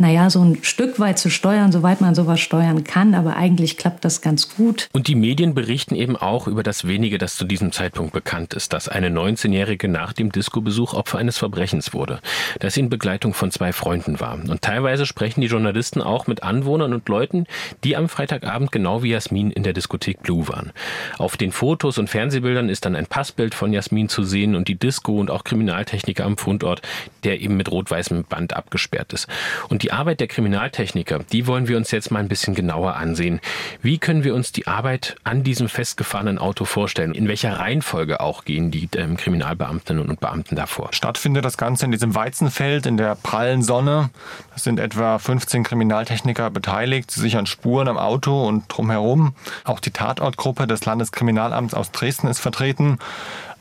[0.00, 3.14] naja, so ein Stück weit zu steuern, soweit man sowas steuern kann.
[3.14, 4.88] Aber eigentlich klappt das ganz gut.
[4.92, 8.72] Und die Medien berichten eben auch über das wenige, das zu diesem Zeitpunkt bekannt ist,
[8.72, 12.20] dass eine 19-Jährige nach dem Disco-Besuch Opfer eines Verbrechens wurde,
[12.60, 14.34] das in Begleitung von zwei Freunden war.
[14.34, 17.44] Und teilweise sprechen die Journalisten auch mit Anwohnern und Leuten,
[17.84, 20.72] die am Freitagabend genau wie Jasmin in der Diskothek Blue waren.
[21.18, 24.76] Auf den Fotos und Fernsehbildern ist dann ein Passbild von Jasmin zu sehen und die
[24.76, 26.80] Disco und auch Kriminaltechniker am Fundort,
[27.24, 29.28] der eben mit rot-weißem Band abgesperrt ist.
[29.68, 32.94] Und die die Arbeit der Kriminaltechniker, die wollen wir uns jetzt mal ein bisschen genauer
[32.94, 33.40] ansehen.
[33.82, 37.12] Wie können wir uns die Arbeit an diesem festgefahrenen Auto vorstellen?
[37.12, 40.92] In welcher Reihenfolge auch gehen die ähm, Kriminalbeamtinnen und Beamten davor?
[40.92, 44.10] Stattfindet das Ganze in diesem Weizenfeld in der prallen Sonne.
[44.54, 47.10] Es sind etwa 15 Kriminaltechniker beteiligt.
[47.10, 49.34] Sie sichern Spuren am Auto und drumherum.
[49.64, 52.98] Auch die Tatortgruppe des Landeskriminalamts aus Dresden ist vertreten.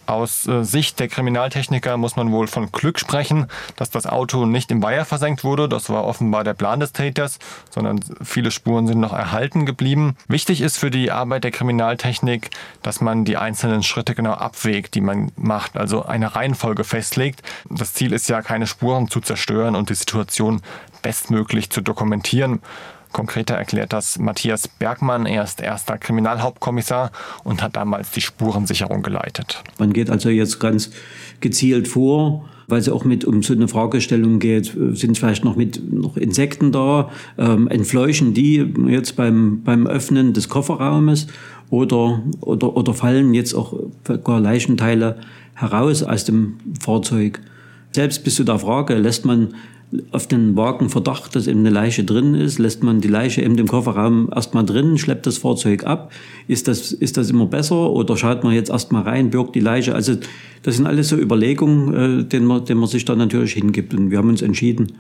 [0.10, 3.46] Aus äh, Sicht der Kriminaltechniker muss man wohl von Glück sprechen,
[3.76, 5.70] dass das Auto nicht im Weiher versenkt wurde.
[5.70, 7.38] Das war offenbar der Plan des Täters,
[7.70, 10.16] sondern viele Spuren sind noch erhalten geblieben.
[10.28, 12.50] Wichtig ist für die Arbeit der Kriminaltechnik,
[12.82, 17.44] dass man die einzelnen Schritte genau abwägt, die man macht, also eine Reihenfolge festlegt.
[17.70, 20.64] Das Ziel ist ja, keine Spuren zu zerstören und die Situation
[21.04, 22.62] bestmöglich zu dokumentieren.
[23.12, 25.26] Konkreter erklärt das Matthias Bergmann.
[25.26, 27.12] Er ist erster Kriminalhauptkommissar
[27.44, 29.64] und hat damals die Spurensicherung geleitet.
[29.80, 30.92] Man geht also jetzt ganz
[31.40, 35.92] gezielt vor, weil es auch mit um so eine Fragestellung geht, sind vielleicht noch mit
[35.92, 41.28] noch Insekten da, ähm, entfleuchen die jetzt beim, beim Öffnen des Kofferraumes
[41.72, 43.74] oder, oder, oder fallen jetzt auch
[44.24, 45.18] gar Leichenteile
[45.56, 47.42] heraus aus dem Fahrzeug.
[47.92, 49.56] Selbst bis zu der Frage, lässt man
[50.12, 53.58] auf den Wagen Verdacht, dass eben eine Leiche drin ist, lässt man die Leiche eben
[53.58, 56.12] im Kofferraum erstmal drin, schleppt das Fahrzeug ab.
[56.48, 59.96] Ist das, ist das immer besser oder schaut man jetzt erstmal rein, birgt die Leiche?
[59.96, 60.16] Also
[60.62, 63.94] das sind alles so Überlegungen, äh, denen, man, denen man sich da natürlich hingibt.
[63.94, 64.94] Und wir haben uns entschieden,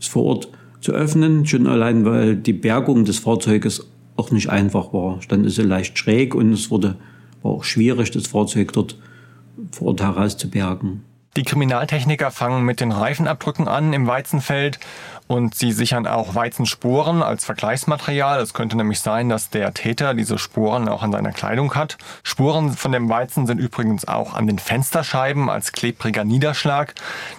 [0.00, 0.48] es vor Ort
[0.80, 5.20] zu öffnen, schon allein, weil die Bergung des Fahrzeuges auch nicht einfach war.
[5.20, 6.96] Stand es leicht schräg und es wurde
[7.42, 8.96] war auch schwierig, das Fahrzeug dort
[9.72, 11.02] vor Ort herauszubergen.
[11.36, 14.80] Die Kriminaltechniker fangen mit den Reifenabdrücken an im Weizenfeld
[15.30, 18.40] und sie sichern auch Weizensporen als Vergleichsmaterial.
[18.40, 21.98] Es könnte nämlich sein, dass der Täter diese Sporen auch an seiner Kleidung hat.
[22.24, 26.94] Spuren von dem Weizen sind übrigens auch an den Fensterscheiben als klebriger Niederschlag.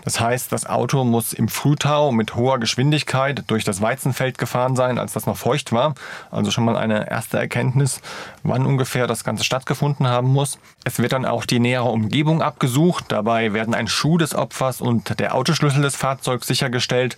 [0.06, 4.97] Das heißt, das Auto muss im Frühtau mit hoher Geschwindigkeit durch das Weizenfeld gefahren sein,
[4.97, 5.93] als das noch feucht war.
[6.32, 7.99] Also schon mal eine erste Erkenntnis,
[8.43, 10.60] wann ungefähr das Ganze stattgefunden haben muss.
[10.86, 13.08] Es wird dann auch die nähere Umgebung abgesucht.
[13.10, 17.17] Dabei werden ein Schuh des Opfers und der Autoschlüssel des Fahrzeugs sichergestellt.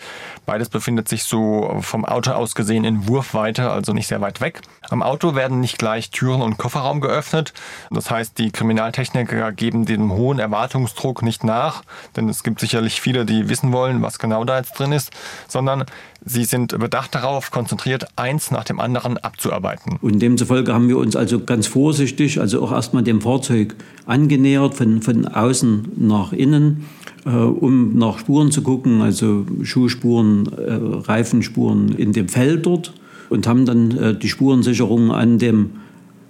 [0.64, 4.62] Beides befindet sich so vom Auto aus gesehen in Wurfweite, also nicht sehr weit weg.
[4.90, 7.52] Am Auto werden nicht gleich Türen und Kofferraum geöffnet.
[7.92, 11.84] Das heißt, die Kriminaltechniker geben dem hohen Erwartungsdruck nicht nach,
[12.16, 15.12] denn es gibt sicherlich viele, die wissen wollen, was genau da jetzt drin ist,
[15.50, 15.84] sondern
[16.26, 19.98] sie sind bedacht darauf, konzentriert eins nach dem anderen abzuarbeiten.
[20.02, 25.02] Und demzufolge haben wir uns also ganz vorsichtig, also auch erstmal dem Fahrzeug angenähert, von,
[25.02, 26.86] von außen nach innen
[27.26, 30.74] äh, um nach Spuren zu gucken, also Schuhspuren, äh,
[31.08, 32.94] Reifenspuren in dem Feld dort
[33.30, 35.72] und haben dann äh, die Spurensicherung an dem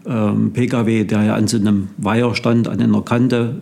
[0.06, 3.62] ähm, Pkw, der ja an so einem Weiher stand, an einer Kante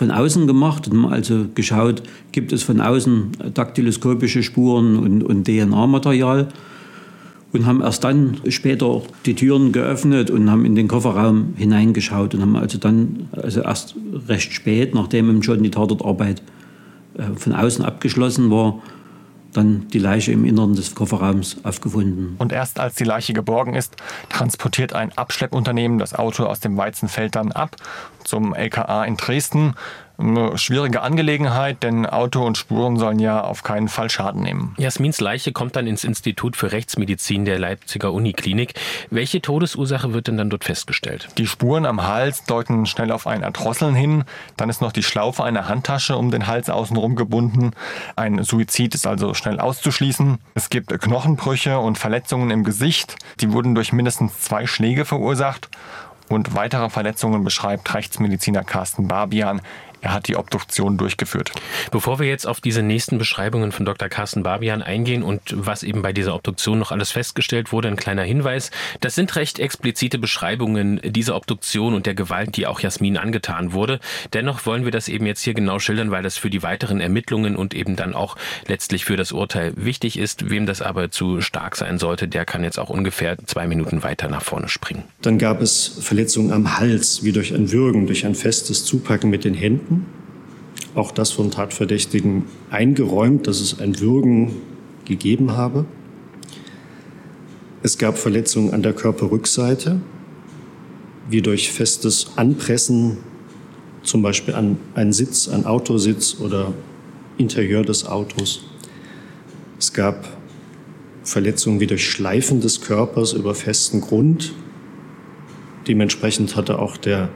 [0.00, 5.44] von außen gemacht und haben also geschaut, gibt es von außen daktyloskopische Spuren und, und
[5.46, 6.48] DNA-Material
[7.52, 12.40] und haben erst dann später die Türen geöffnet und haben in den Kofferraum hineingeschaut und
[12.40, 13.94] haben also dann, also erst
[14.26, 16.40] recht spät, nachdem schon die Tatortarbeit
[17.18, 18.80] äh, von außen abgeschlossen war,
[19.52, 22.36] dann die Leiche im Inneren des Kofferraums aufgefunden.
[22.38, 23.96] Und erst als die Leiche geborgen ist,
[24.28, 27.76] transportiert ein Abschleppunternehmen das Auto aus dem Weizenfeld dann ab
[28.24, 29.74] zum LKA in Dresden
[30.20, 34.74] eine schwierige Angelegenheit, denn Auto und Spuren sollen ja auf keinen Fall Schaden nehmen.
[34.78, 38.74] Jasmins Leiche kommt dann ins Institut für Rechtsmedizin der Leipziger Uniklinik.
[39.10, 41.28] Welche Todesursache wird denn dann dort festgestellt?
[41.38, 44.24] Die Spuren am Hals deuten schnell auf ein Erdrosseln hin.
[44.56, 47.72] Dann ist noch die Schlaufe einer Handtasche um den Hals außenrum gebunden.
[48.16, 50.38] Ein Suizid ist also schnell auszuschließen.
[50.54, 53.16] Es gibt Knochenbrüche und Verletzungen im Gesicht.
[53.40, 55.68] Die wurden durch mindestens zwei Schläge verursacht.
[56.30, 59.60] Und weitere Verletzungen beschreibt Rechtsmediziner Carsten Barbian.
[60.02, 61.52] Er hat die Obduktion durchgeführt.
[61.90, 64.08] Bevor wir jetzt auf diese nächsten Beschreibungen von Dr.
[64.08, 68.22] Carsten Barbian eingehen und was eben bei dieser Obduktion noch alles festgestellt wurde, ein kleiner
[68.22, 68.70] Hinweis.
[69.00, 74.00] Das sind recht explizite Beschreibungen dieser Obduktion und der Gewalt, die auch Jasmin angetan wurde.
[74.32, 77.56] Dennoch wollen wir das eben jetzt hier genau schildern, weil das für die weiteren Ermittlungen
[77.56, 78.36] und eben dann auch
[78.68, 80.48] letztlich für das Urteil wichtig ist.
[80.48, 84.28] Wem das aber zu stark sein sollte, der kann jetzt auch ungefähr zwei Minuten weiter
[84.28, 85.04] nach vorne springen.
[85.20, 89.44] Dann gab es Verletzungen am Hals, wie durch ein Würgen, durch ein festes Zupacken mit
[89.44, 89.89] den Händen
[90.94, 94.52] auch das vom Tatverdächtigen eingeräumt, dass es ein Würgen
[95.04, 95.84] gegeben habe.
[97.82, 100.00] Es gab Verletzungen an der Körperrückseite,
[101.28, 103.18] wie durch festes Anpressen,
[104.02, 106.72] zum Beispiel an einen Sitz, an Autositz oder
[107.38, 108.62] Interieur des Autos.
[109.78, 110.28] Es gab
[111.22, 114.52] Verletzungen wie durch Schleifen des Körpers über festen Grund.
[115.86, 117.30] Dementsprechend hatte auch der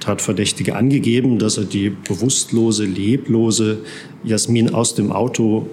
[0.00, 3.78] Tatverdächtige angegeben, dass er die bewusstlose, leblose
[4.24, 5.68] Jasmin aus dem Auto,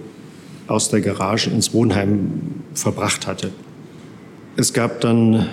[0.67, 2.41] aus der Garage ins Wohnheim
[2.73, 3.51] verbracht hatte.
[4.57, 5.47] Es gab dann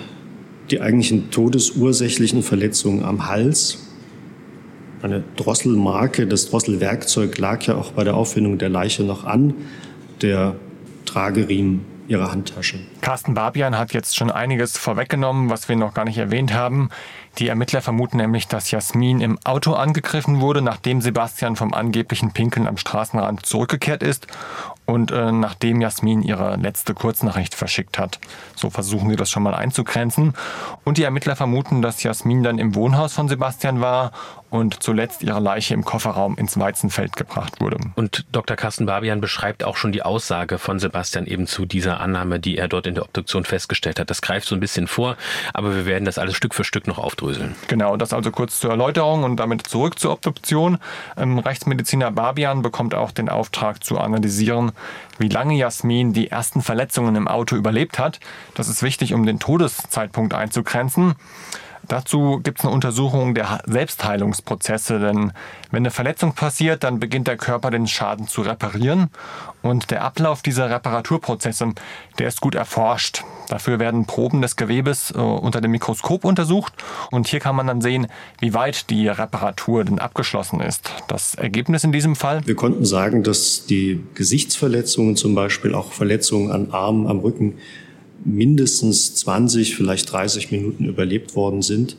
[0.71, 3.79] die eigentlichen todesursächlichen Verletzungen am Hals.
[5.01, 9.53] Eine Drosselmarke, das Drosselwerkzeug lag ja auch bei der Auffindung der Leiche noch an.
[10.21, 10.55] Der
[11.05, 12.79] Trageriemen ihrer Handtasche.
[13.01, 16.89] Carsten Barbian hat jetzt schon einiges vorweggenommen, was wir noch gar nicht erwähnt haben.
[17.39, 22.67] Die Ermittler vermuten nämlich, dass Jasmin im Auto angegriffen wurde, nachdem Sebastian vom angeblichen Pinkeln
[22.67, 24.27] am Straßenrand zurückgekehrt ist
[24.85, 28.19] und äh, nachdem Jasmin ihre letzte Kurznachricht verschickt hat.
[28.55, 30.33] So versuchen sie das schon mal einzugrenzen.
[30.83, 34.11] Und die Ermittler vermuten, dass Jasmin dann im Wohnhaus von Sebastian war
[34.53, 37.77] und zuletzt ihre Leiche im Kofferraum ins Weizenfeld gebracht wurde.
[37.95, 38.55] Und Dr.
[38.55, 42.67] Carsten Barbian beschreibt auch schon die Aussage von Sebastian eben zu dieser Annahme, die er
[42.67, 44.11] dort in der Obduktion festgestellt hat.
[44.11, 45.17] Das greift so ein bisschen vor,
[45.55, 47.55] aber wir werden das alles Stück für Stück noch aufdröseln.
[47.67, 50.77] Genau, das also kurz zur Erläuterung und damit zurück zur Obduktion.
[51.17, 54.71] Ähm, Rechtsmediziner Barbian bekommt auch den Auftrag zu analysieren,
[55.17, 58.19] wie lange Jasmin die ersten Verletzungen im Auto überlebt hat.
[58.53, 61.15] Das ist wichtig, um den Todeszeitpunkt einzugrenzen.
[61.87, 65.33] Dazu gibt es eine Untersuchung der Selbstheilungsprozesse, denn
[65.71, 69.09] wenn eine Verletzung passiert, dann beginnt der Körper den Schaden zu reparieren
[69.61, 71.73] und der Ablauf dieser Reparaturprozesse,
[72.19, 73.23] der ist gut erforscht.
[73.49, 76.73] Dafür werden Proben des Gewebes äh, unter dem Mikroskop untersucht
[77.11, 78.07] und hier kann man dann sehen,
[78.39, 80.89] wie weit die Reparatur denn abgeschlossen ist.
[81.07, 82.41] Das Ergebnis in diesem Fall?
[82.45, 87.55] Wir konnten sagen, dass die Gesichtsverletzungen, zum Beispiel auch Verletzungen an Armen, am Rücken,
[88.25, 91.97] mindestens 20, vielleicht 30 Minuten überlebt worden sind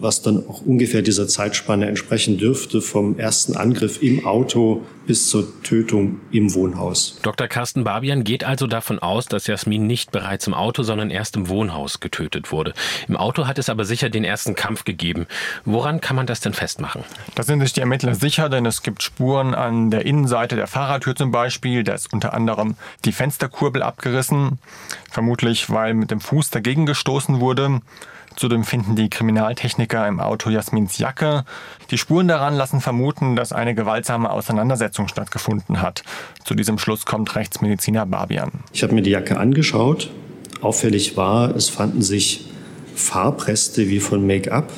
[0.00, 5.62] was dann auch ungefähr dieser Zeitspanne entsprechen dürfte, vom ersten Angriff im Auto bis zur
[5.62, 7.18] Tötung im Wohnhaus.
[7.22, 7.48] Dr.
[7.48, 11.48] Carsten Barbian geht also davon aus, dass Jasmin nicht bereits im Auto, sondern erst im
[11.48, 12.74] Wohnhaus getötet wurde.
[13.08, 15.26] Im Auto hat es aber sicher den ersten Kampf gegeben.
[15.64, 17.04] Woran kann man das denn festmachen?
[17.34, 21.16] Da sind sich die Ermittler sicher, denn es gibt Spuren an der Innenseite der Fahrertür
[21.16, 21.84] zum Beispiel.
[21.84, 24.58] Da ist unter anderem die Fensterkurbel abgerissen,
[25.10, 27.80] vermutlich weil mit dem Fuß dagegen gestoßen wurde.
[28.38, 31.42] Zudem finden die Kriminaltechniker im Auto Jasmins Jacke.
[31.90, 36.04] Die Spuren daran lassen vermuten, dass eine gewaltsame Auseinandersetzung stattgefunden hat.
[36.44, 38.52] Zu diesem Schluss kommt Rechtsmediziner Barbian.
[38.72, 40.10] Ich habe mir die Jacke angeschaut.
[40.60, 42.48] Auffällig war, es fanden sich
[42.94, 44.70] Farbreste wie von Make-up,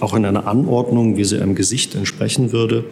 [0.00, 2.84] auch in einer Anordnung, wie sie einem Gesicht entsprechen würde,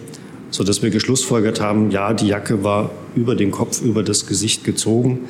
[0.51, 5.29] sodass wir geschlussfolgert haben, ja, die Jacke war über den Kopf, über das Gesicht gezogen,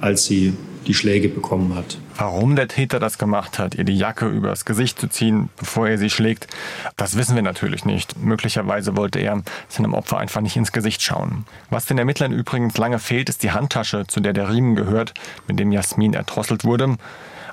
[0.00, 0.52] als sie
[0.86, 1.98] die Schläge bekommen hat.
[2.16, 5.98] Warum der Täter das gemacht hat, ihr die Jacke übers Gesicht zu ziehen, bevor er
[5.98, 6.46] sie schlägt,
[6.96, 8.18] das wissen wir natürlich nicht.
[8.18, 11.44] Möglicherweise wollte er seinem Opfer einfach nicht ins Gesicht schauen.
[11.70, 15.14] Was den Ermittlern übrigens lange fehlt, ist die Handtasche, zu der der Riemen gehört,
[15.48, 16.96] mit dem Jasmin erdrosselt wurde.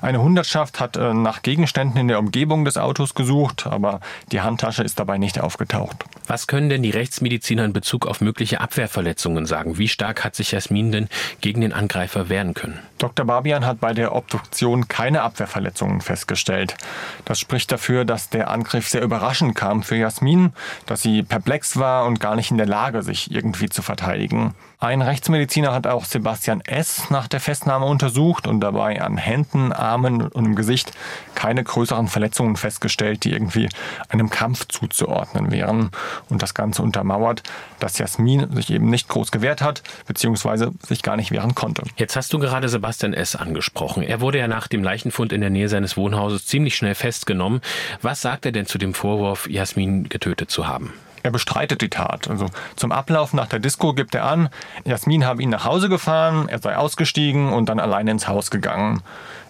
[0.00, 4.00] Eine Hundertschaft hat äh, nach Gegenständen in der Umgebung des Autos gesucht, aber
[4.32, 6.04] die Handtasche ist dabei nicht aufgetaucht.
[6.26, 9.76] Was können denn die Rechtsmediziner in Bezug auf mögliche Abwehrverletzungen sagen?
[9.76, 11.08] Wie stark hat sich Jasmin denn
[11.40, 12.78] gegen den Angreifer wehren können?
[12.98, 13.26] Dr.
[13.26, 16.76] Barbian hat bei der Obduktion keine Abwehrverletzungen festgestellt.
[17.24, 20.52] Das spricht dafür, dass der Angriff sehr überraschend kam für Jasmin,
[20.86, 24.54] dass sie perplex war und gar nicht in der Lage, sich irgendwie zu verteidigen.
[24.82, 27.10] Ein Rechtsmediziner hat auch Sebastian S.
[27.10, 30.92] nach der Festnahme untersucht und dabei an Händen, Armen und im Gesicht
[31.34, 33.68] keine größeren Verletzungen festgestellt, die irgendwie
[34.08, 35.90] einem Kampf zuzuordnen wären.
[36.30, 37.42] Und das Ganze untermauert,
[37.78, 41.82] dass Jasmin sich eben nicht groß gewehrt hat, beziehungsweise sich gar nicht wehren konnte.
[41.96, 43.36] Jetzt hast du gerade Sebastian S.
[43.36, 44.02] angesprochen.
[44.02, 47.60] Er wurde ja nach dem Leichenfund in der Nähe seines Wohnhauses ziemlich schnell festgenommen.
[48.00, 50.94] Was sagt er denn zu dem Vorwurf, Jasmin getötet zu haben?
[51.22, 52.28] Er bestreitet die Tat.
[52.28, 54.48] Also zum Ablauf nach der Disco gibt er an,
[54.84, 59.02] Jasmin habe ihn nach Hause gefahren, er sei ausgestiegen und dann alleine ins Haus gegangen.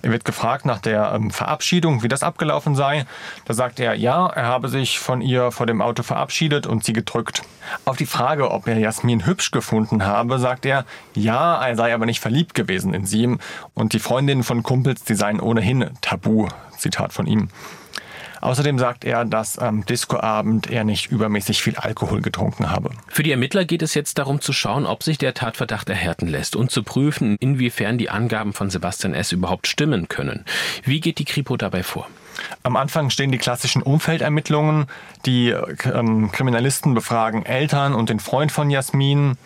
[0.02, 3.04] Er wird gefragt nach der ähm, Verabschiedung, wie das abgelaufen sei.
[3.44, 6.94] Da sagt er, ja, er habe sich von ihr vor dem Auto verabschiedet und sie
[6.94, 7.42] gedrückt.
[7.84, 12.06] Auf die Frage, ob er Jasmin hübsch gefunden habe, sagt er, ja, er sei aber
[12.06, 13.36] nicht verliebt gewesen in sie
[13.74, 16.48] und die Freundinnen von Kumpels, die seien ohnehin tabu.
[16.78, 17.50] Zitat von ihm.
[18.40, 22.90] Außerdem sagt er, dass am Discoabend er nicht übermäßig viel Alkohol getrunken habe.
[23.08, 26.56] Für die Ermittler geht es jetzt darum zu schauen, ob sich der Tatverdacht erhärten lässt
[26.56, 29.32] und zu prüfen, inwiefern die Angaben von Sebastian S.
[29.32, 30.44] überhaupt stimmen können.
[30.84, 32.06] Wie geht die Kripo dabei vor?
[32.62, 34.86] Am Anfang stehen die klassischen Umfeldermittlungen.
[35.26, 39.36] Die ähm, Kriminalisten befragen Eltern und den Freund von Jasmin.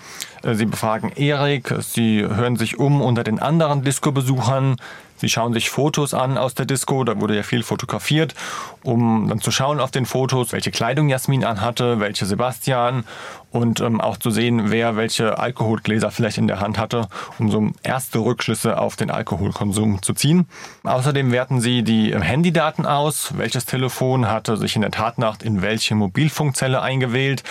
[0.43, 1.75] Äh, sie befragen Erik.
[1.81, 4.77] Sie hören sich um unter den anderen Disco-Besuchern.
[5.17, 8.35] Sie schauen sich Fotos an aus der Disco, da wurde ja viel fotografiert,
[8.85, 13.05] um dann zu schauen auf den Fotos, welche Kleidung Jasmin anhatte, welche Sebastian
[13.51, 17.71] und ähm, auch zu sehen, wer welche Alkoholgläser vielleicht in der Hand hatte, um so
[17.83, 20.47] erste Rückschlüsse auf den Alkoholkonsum zu ziehen.
[20.83, 25.63] Außerdem werten sie die ähm, Handydaten aus, welches Telefon hatte sich in der Tatnacht in
[25.63, 27.43] welche Mobilfunkzelle eingewählt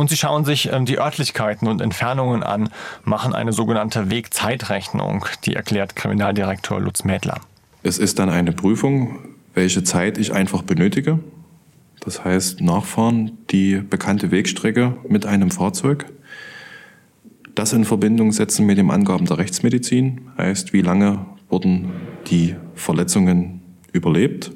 [0.00, 2.70] und sie schauen sich ähm, die Örtlichkeiten und Entfernungen an,
[3.04, 7.38] machen eine sogenannte Wegzeitrechnung, die erklärt Kriminaldirektor Lutz Mädler.
[7.82, 9.18] Es ist dann eine Prüfung,
[9.54, 11.18] welche Zeit ich einfach benötige.
[12.00, 16.06] Das heißt, nachfahren die bekannte Wegstrecke mit einem Fahrzeug.
[17.54, 21.90] Das in Verbindung setzen mit den Angaben der Rechtsmedizin, heißt, wie lange wurden
[22.30, 23.60] die Verletzungen
[23.92, 24.52] überlebt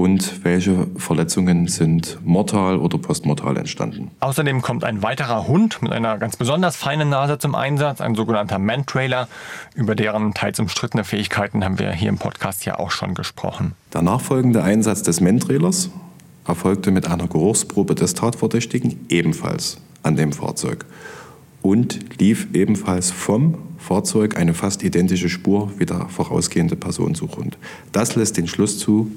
[0.00, 4.10] und welche Verletzungen sind mortal oder postmortal entstanden.
[4.20, 8.58] Außerdem kommt ein weiterer Hund mit einer ganz besonders feinen Nase zum Einsatz, ein sogenannter
[8.58, 9.28] Man-Trailer,
[9.74, 13.74] über deren teils umstrittene Fähigkeiten haben wir hier im Podcast ja auch schon gesprochen.
[13.92, 15.90] Der nachfolgende Einsatz des Man-Trailers
[16.46, 20.86] erfolgte mit einer Geruchsprobe des Tatverdächtigen ebenfalls an dem Fahrzeug
[21.60, 27.58] und lief ebenfalls vom Fahrzeug eine fast identische Spur wie der vorausgehende Personensuchhund.
[27.92, 29.10] Das lässt den Schluss zu,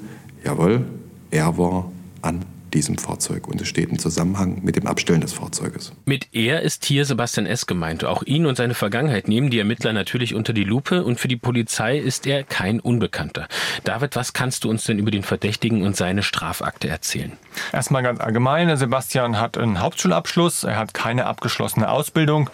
[0.44, 0.84] jawohl,
[1.30, 1.90] er war
[2.22, 5.92] an diesem Fahrzeug und es steht im Zusammenhang mit dem Abstellen des Fahrzeuges.
[6.06, 7.66] Mit er ist hier Sebastian S.
[7.66, 8.04] gemeint.
[8.04, 11.36] Auch ihn und seine Vergangenheit nehmen die Ermittler natürlich unter die Lupe und für die
[11.36, 13.46] Polizei ist er kein Unbekannter.
[13.84, 17.32] David, was kannst du uns denn über den Verdächtigen und seine Strafakte erzählen?
[17.72, 22.50] Erstmal ganz allgemein, Sebastian hat einen Hauptschulabschluss, er hat keine abgeschlossene Ausbildung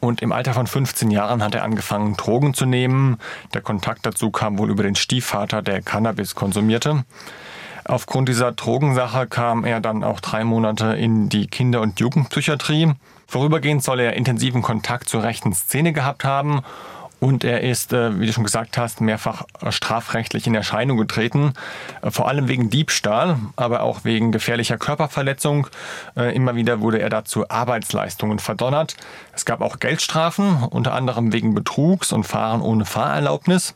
[0.00, 3.18] und im Alter von 15 Jahren hat er angefangen, Drogen zu nehmen.
[3.54, 7.04] Der Kontakt dazu kam wohl über den Stiefvater, der Cannabis konsumierte.
[7.84, 12.92] Aufgrund dieser Drogensache kam er dann auch drei Monate in die Kinder- und Jugendpsychiatrie.
[13.26, 16.62] Vorübergehend soll er intensiven Kontakt zur rechten Szene gehabt haben
[17.20, 21.54] und er ist, äh, wie du schon gesagt hast, mehrfach strafrechtlich in Erscheinung getreten,
[22.02, 25.66] äh, vor allem wegen Diebstahl, aber auch wegen gefährlicher Körperverletzung.
[26.16, 28.96] Äh, immer wieder wurde er dazu Arbeitsleistungen verdonnert.
[29.34, 33.74] Es gab auch Geldstrafen, unter anderem wegen Betrugs und Fahren ohne Fahrerlaubnis.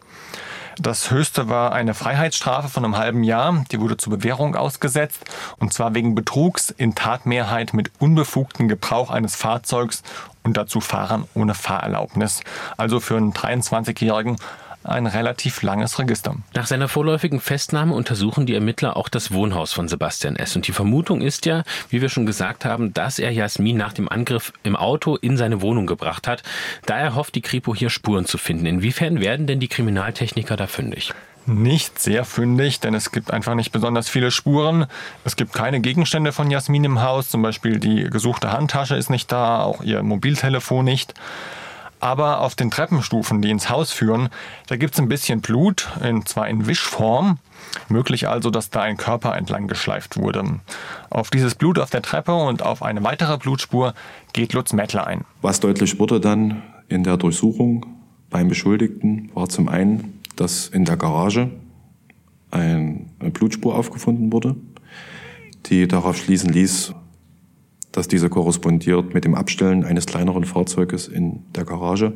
[0.79, 3.65] Das höchste war eine Freiheitsstrafe von einem halben Jahr.
[3.71, 5.23] Die wurde zur Bewährung ausgesetzt.
[5.59, 10.03] Und zwar wegen Betrugs in Tatmehrheit mit unbefugtem Gebrauch eines Fahrzeugs
[10.43, 12.43] und dazu Fahren ohne Fahrerlaubnis.
[12.77, 14.37] Also für einen 23-Jährigen
[14.85, 16.37] ein relativ langes Register.
[16.55, 20.57] Nach seiner vorläufigen Festnahme untersuchen die Ermittler auch das Wohnhaus von Sebastian S.
[20.57, 24.09] Und die Vermutung ist ja, wie wir schon gesagt haben, dass er Jasmin nach dem
[24.09, 26.43] Angriff im Auto in seine Wohnung gebracht hat.
[26.87, 28.67] Daher hofft die Kripo hier Spuren zu finden.
[28.67, 31.13] Inwiefern werden denn die Kriminaltechniker da fündig?
[31.47, 34.87] Nicht sehr fündig, denn es gibt einfach nicht besonders viele Spuren.
[35.25, 39.33] Es gibt keine Gegenstände von Jasmin im Haus, zum Beispiel die gesuchte Handtasche ist nicht
[39.33, 41.15] da, auch ihr Mobiltelefon nicht.
[41.99, 44.29] Aber auf den Treppenstufen, die ins Haus führen,
[44.67, 47.39] da gibt es ein bisschen Blut, und zwar in Wischform.
[47.89, 50.61] Möglich also, dass da ein Körper entlang geschleift wurde.
[51.11, 53.95] Auf dieses Blut auf der Treppe und auf eine weitere Blutspur
[54.33, 55.25] geht Lutz Mettler ein.
[55.43, 57.87] Was deutlich wurde dann in der Durchsuchung
[58.31, 61.51] beim Beschuldigten, war zum einen, dass in der Garage
[62.51, 64.57] eine Blutspur aufgefunden wurde,
[65.67, 66.95] die darauf schließen ließ,
[67.93, 72.13] dass diese korrespondiert mit dem Abstellen eines kleineren Fahrzeuges in der Garage.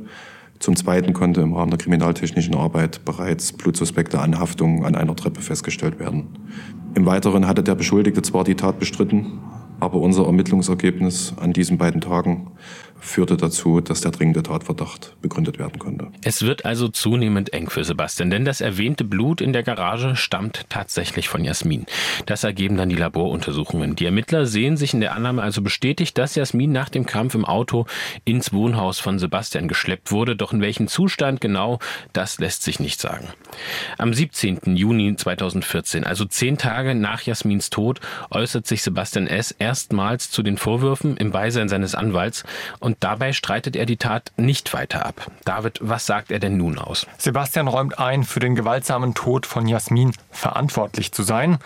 [0.59, 5.99] Zum Zweiten konnte im Rahmen der kriminaltechnischen Arbeit bereits blutsuspekte Anhaftung an einer Treppe festgestellt
[5.99, 6.29] werden.
[6.95, 9.39] Im Weiteren hatte der Beschuldigte zwar die Tat bestritten,
[9.81, 12.53] aber unser Ermittlungsergebnis an diesen beiden Tagen
[13.01, 16.09] führte dazu, dass der dringende Tatverdacht begründet werden konnte.
[16.25, 20.69] Es wird also zunehmend eng für Sebastian, denn das erwähnte Blut in der Garage stammt
[20.69, 21.87] tatsächlich von Jasmin.
[22.27, 23.97] Das ergeben dann die Laboruntersuchungen.
[23.97, 27.45] Die Ermittler sehen sich in der Annahme also bestätigt, dass Jasmin nach dem Kampf im
[27.45, 27.87] Auto
[28.25, 30.37] ins Wohnhaus von Sebastian geschleppt wurde.
[30.37, 31.79] Doch in welchem Zustand genau,
[32.13, 33.29] das lässt sich nicht sagen.
[33.99, 34.77] Am 17.
[34.77, 39.51] Juni 2014, also zehn Tage nach Jasmins Tod, äußert sich Sebastian S.
[39.51, 42.45] erstmals zu den Vorwürfen im Beisein seines Anwalts
[42.87, 45.29] und dabei streitet er die Tat nicht weiter ab.
[45.45, 47.05] David, was sagt er denn nun aus?
[47.19, 51.59] Sebastian räumt ein, für den gewaltsamen Tod von Jasmin verantwortlich zu sein.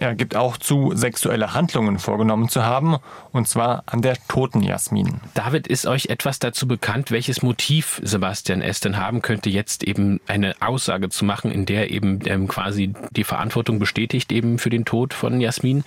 [0.00, 2.96] Er gibt auch zu, sexuelle Handlungen vorgenommen zu haben,
[3.32, 5.20] und zwar an der toten Jasmin.
[5.34, 8.80] David, ist euch etwas dazu bekannt, welches Motiv Sebastian S.
[8.80, 13.24] denn haben könnte, jetzt eben eine Aussage zu machen, in der eben ähm, quasi die
[13.24, 15.84] Verantwortung bestätigt eben für den Tod von Jasmin?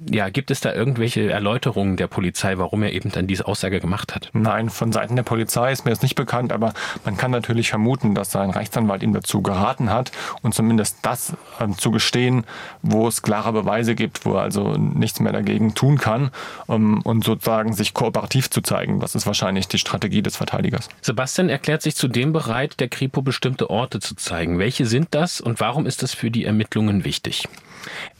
[0.00, 4.16] Ja, gibt es da irgendwelche Erläuterungen der Polizei, warum er eben dann diese Aussage gemacht
[4.16, 4.30] hat?
[4.32, 6.74] Nein, von Seiten der Polizei ist mir das nicht bekannt, aber
[7.04, 10.10] man kann natürlich vermuten, dass sein Rechtsanwalt ihm dazu geraten hat
[10.42, 12.44] und zumindest das äh, zu gestehen,
[12.82, 16.30] wo es klar klare Beweise gibt, wo er also nichts mehr dagegen tun kann
[16.66, 19.00] um, und sozusagen sich kooperativ zu zeigen.
[19.00, 20.88] Das ist wahrscheinlich die Strategie des Verteidigers.
[21.02, 24.58] Sebastian erklärt sich zudem bereit, der Kripo bestimmte Orte zu zeigen.
[24.58, 27.46] Welche sind das und warum ist das für die Ermittlungen wichtig?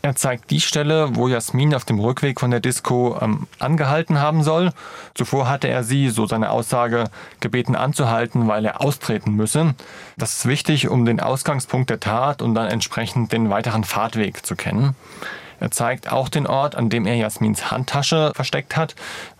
[0.05, 4.43] Er zeigt die Stelle, wo Jasmin auf dem Rückweg von der Disco ähm, angehalten haben
[4.43, 4.71] soll.
[5.15, 7.05] Zuvor hatte er sie, so seine Aussage,
[7.41, 9.75] gebeten anzuhalten, weil er austreten müsse.
[10.19, 14.57] Das ist wichtig, um den Ausgangspunkt der Tat und dann entsprechend den weiteren Fahrtweg zu
[14.57, 14.95] kennen.
[15.61, 18.95] Er zeigt auch den Ort, an dem er Jasmins Handtasche versteckt hat.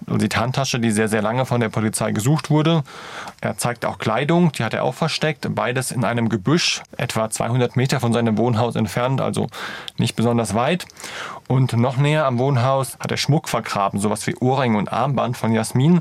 [0.07, 2.83] Die Handtasche, die sehr, sehr lange von der Polizei gesucht wurde.
[3.41, 5.47] Er zeigt auch Kleidung, die hat er auch versteckt.
[5.55, 9.49] Beides in einem Gebüsch, etwa 200 Meter von seinem Wohnhaus entfernt, also
[9.99, 10.87] nicht besonders weit.
[11.47, 15.53] Und noch näher am Wohnhaus hat er Schmuck vergraben, sowas wie Ohrring und Armband von
[15.53, 16.01] Jasmin,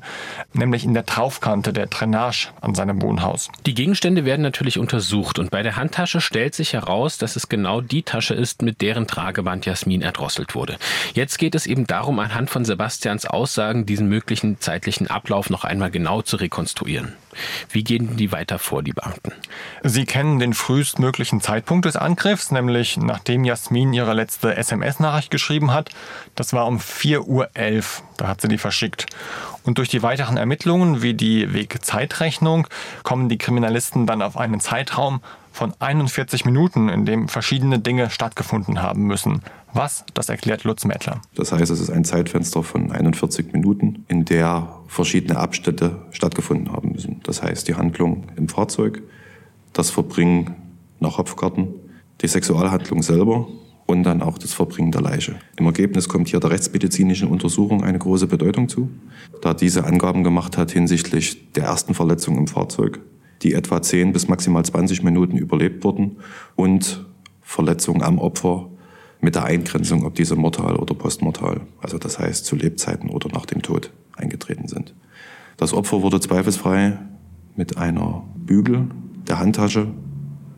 [0.54, 3.50] nämlich in der Traufkante der Drainage an seinem Wohnhaus.
[3.66, 7.82] Die Gegenstände werden natürlich untersucht und bei der Handtasche stellt sich heraus, dass es genau
[7.82, 10.78] die Tasche ist, mit deren Trageband Jasmin erdrosselt wurde.
[11.14, 15.92] Jetzt geht es eben darum, anhand von Sebastians Aussagen diesen möglichen zeitlichen Ablauf noch einmal
[15.92, 17.14] genau zu rekonstruieren.
[17.70, 19.32] Wie gehen die weiter vor, die Beamten?
[19.82, 25.90] Sie kennen den frühestmöglichen Zeitpunkt des Angriffs, nämlich nachdem Jasmin ihre letzte SMS-Nachricht geschrieben hat.
[26.36, 27.48] Das war um 4.11 Uhr.
[28.18, 29.08] Da hat sie die verschickt.
[29.64, 32.68] Und durch die weiteren Ermittlungen wie die Wegzeitrechnung
[33.04, 35.22] kommen die Kriminalisten dann auf einen Zeitraum
[35.54, 39.42] von 41 Minuten, in dem verschiedene Dinge stattgefunden haben müssen.
[39.72, 40.04] Was?
[40.16, 41.22] Das erklärt Lutz Mettler.
[41.36, 46.92] Das heißt, es ist ein Zeitfenster von 41 Minuten, in der verschiedene Abschnitte stattgefunden haben
[46.92, 47.22] müssen.
[47.24, 49.04] Das heißt, die Handlung im Fahrzeug,
[49.74, 50.56] das Verbringen
[51.00, 51.68] nach Hopfgarten,
[52.22, 53.48] die Sexualhandlung selber
[53.86, 55.36] und dann auch das Verbringen der Leiche.
[55.58, 58.90] Im Ergebnis kommt hier der rechtsmedizinischen Untersuchung eine große Bedeutung zu,
[59.42, 63.00] da diese Angaben gemacht hat hinsichtlich der ersten Verletzung im Fahrzeug,
[63.44, 66.18] die etwa 10 bis maximal 20 Minuten überlebt wurden
[66.56, 67.06] und
[67.42, 68.70] Verletzungen am Opfer
[69.22, 73.46] mit der Eingrenzung, ob diese mortal oder postmortal, also das heißt zu Lebzeiten oder nach
[73.46, 74.94] dem Tod eingetreten sind.
[75.58, 76.98] Das Opfer wurde zweifelsfrei
[77.56, 78.88] mit einer Bügel
[79.28, 79.88] der Handtasche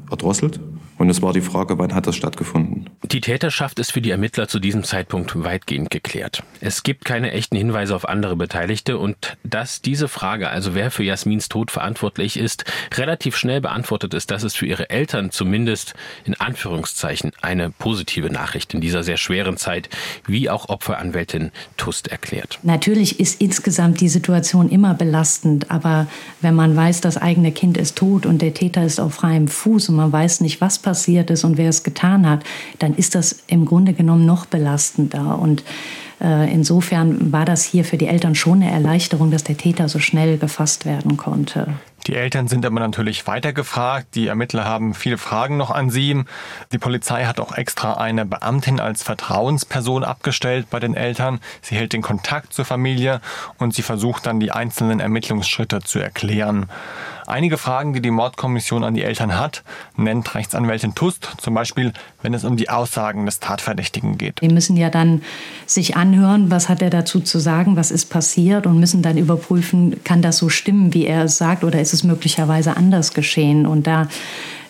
[0.10, 0.60] erdrosselt
[0.98, 2.90] und es war die Frage, wann hat das stattgefunden?
[3.04, 6.44] Die Täterschaft ist für die Ermittler zu diesem Zeitpunkt weitgehend geklärt.
[6.62, 11.04] Es gibt keine echten Hinweise auf andere Beteiligte und dass diese Frage, also wer für
[11.04, 16.34] Jasmins Tod verantwortlich ist, relativ schnell beantwortet ist, das ist für ihre Eltern zumindest in
[16.36, 19.90] Anführungszeichen eine positive Nachricht in dieser sehr schweren Zeit,
[20.26, 22.60] wie auch Opferanwältin Tust erklärt.
[22.64, 26.08] Natürlich ist insgesamt die Situation immer belastend, aber
[26.42, 29.90] wenn man weiß, das eigene Kind ist tot und der Täter ist auf freiem Fuß
[29.90, 32.44] und man weiß nicht, was passiert ist und wer es getan hat,
[32.80, 35.40] dann ist das im Grunde genommen noch belastender.
[35.40, 35.64] Und
[36.22, 40.00] äh, insofern war das hier für die Eltern schon eine Erleichterung, dass der Täter so
[40.00, 41.68] schnell gefasst werden konnte.
[42.08, 44.10] Die Eltern sind aber natürlich weiter gefragt.
[44.14, 46.24] Die Ermittler haben viele Fragen noch an sie.
[46.72, 51.40] Die Polizei hat auch extra eine Beamtin als Vertrauensperson abgestellt bei den Eltern.
[51.62, 53.22] Sie hält den Kontakt zur Familie
[53.58, 56.68] und sie versucht dann die einzelnen Ermittlungsschritte zu erklären.
[57.28, 59.64] Einige Fragen, die die Mordkommission an die Eltern hat,
[59.98, 64.42] nennt Rechtsanwältin Tust, zum Beispiel, wenn es um die Aussagen des Tatverdächtigen geht.
[64.42, 65.22] Die müssen ja dann
[65.66, 70.04] sich anhören, was hat er dazu zu sagen, was ist passiert und müssen dann überprüfen,
[70.04, 73.66] kann das so stimmen, wie er es sagt, oder ist es möglicherweise anders geschehen.
[73.66, 74.08] Und da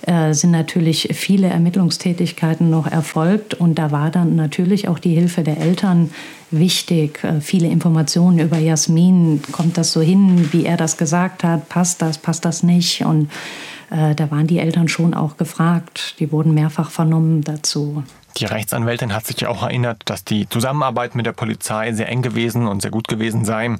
[0.03, 5.43] äh, sind natürlich viele Ermittlungstätigkeiten noch erfolgt und da war dann natürlich auch die Hilfe
[5.43, 6.11] der Eltern
[6.51, 7.23] wichtig.
[7.23, 12.01] Äh, viele Informationen über Jasmin, kommt das so hin, wie er das gesagt hat, passt
[12.01, 13.29] das, passt das nicht und
[13.89, 16.15] äh, da waren die Eltern schon auch gefragt.
[16.19, 18.03] Die wurden mehrfach vernommen dazu.
[18.37, 22.67] Die Rechtsanwältin hat sich auch erinnert, dass die Zusammenarbeit mit der Polizei sehr eng gewesen
[22.67, 23.77] und sehr gut gewesen sei.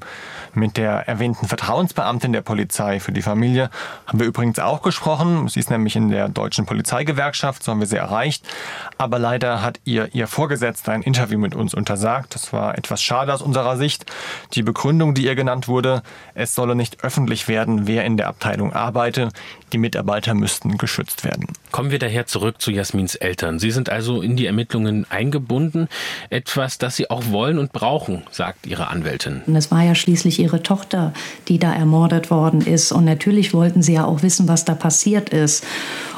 [0.54, 3.70] Mit der erwähnten Vertrauensbeamtin der Polizei für die Familie
[4.08, 5.50] haben wir übrigens auch gesprochen.
[5.50, 8.48] Sie ist nämlich in der deutschen Polizeigewerkschaft, so haben wir sie erreicht.
[8.98, 12.36] Aber leider hat ihr ihr Vorgesetzter ein Interview mit uns untersagt.
[12.36, 14.06] Das war etwas schade aus unserer Sicht.
[14.54, 16.02] Die Begründung, die ihr genannt wurde,
[16.34, 19.30] es solle nicht öffentlich werden, wer in der Abteilung arbeite.
[19.76, 21.48] Die Mitarbeiter müssten geschützt werden.
[21.74, 23.60] Kommen wir daher zurück zu Jasmins Eltern.
[23.60, 25.90] Sie sind also in die Ermittlungen eingebunden.
[26.30, 29.42] Etwas, das sie auch wollen und brauchen, sagt ihre Anwältin.
[29.46, 31.12] Und es war ja schließlich ihre Tochter,
[31.50, 32.94] die da ermordet worden ist.
[32.94, 35.66] Und natürlich wollten sie ja auch wissen, was da passiert ist.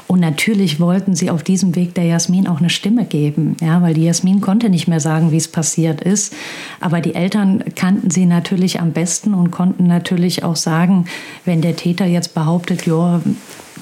[0.07, 3.93] Und natürlich wollten sie auf diesem Weg der Jasmin auch eine Stimme geben, ja, weil
[3.93, 6.33] die Jasmin konnte nicht mehr sagen, wie es passiert ist.
[6.79, 11.05] Aber die Eltern kannten sie natürlich am besten und konnten natürlich auch sagen,
[11.43, 13.21] wenn der Täter jetzt behauptet, ja,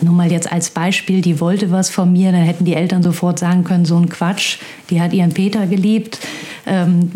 [0.01, 3.39] nur mal jetzt als Beispiel, die wollte was von mir, dann hätten die Eltern sofort
[3.39, 4.57] sagen können, so ein Quatsch,
[4.89, 6.19] die hat ihren Peter geliebt.
[6.67, 7.11] Ähm,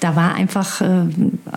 [0.00, 1.06] da war einfach, äh,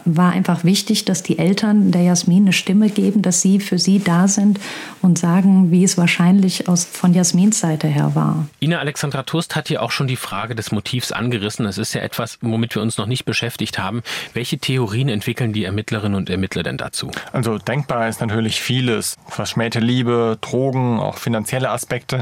[0.05, 3.99] war einfach wichtig, dass die Eltern der Jasmin eine Stimme geben, dass sie für sie
[3.99, 4.59] da sind
[5.01, 8.47] und sagen, wie es wahrscheinlich aus, von Jasmins Seite her war.
[8.61, 11.65] Ina Alexandra Tust hat hier auch schon die Frage des Motivs angerissen.
[11.65, 14.01] Das ist ja etwas, womit wir uns noch nicht beschäftigt haben.
[14.33, 17.11] Welche Theorien entwickeln die Ermittlerinnen und Ermittler denn dazu?
[17.33, 19.15] Also denkbar ist natürlich vieles.
[19.27, 22.21] Verschmähte Liebe, Drogen, auch finanzielle Aspekte.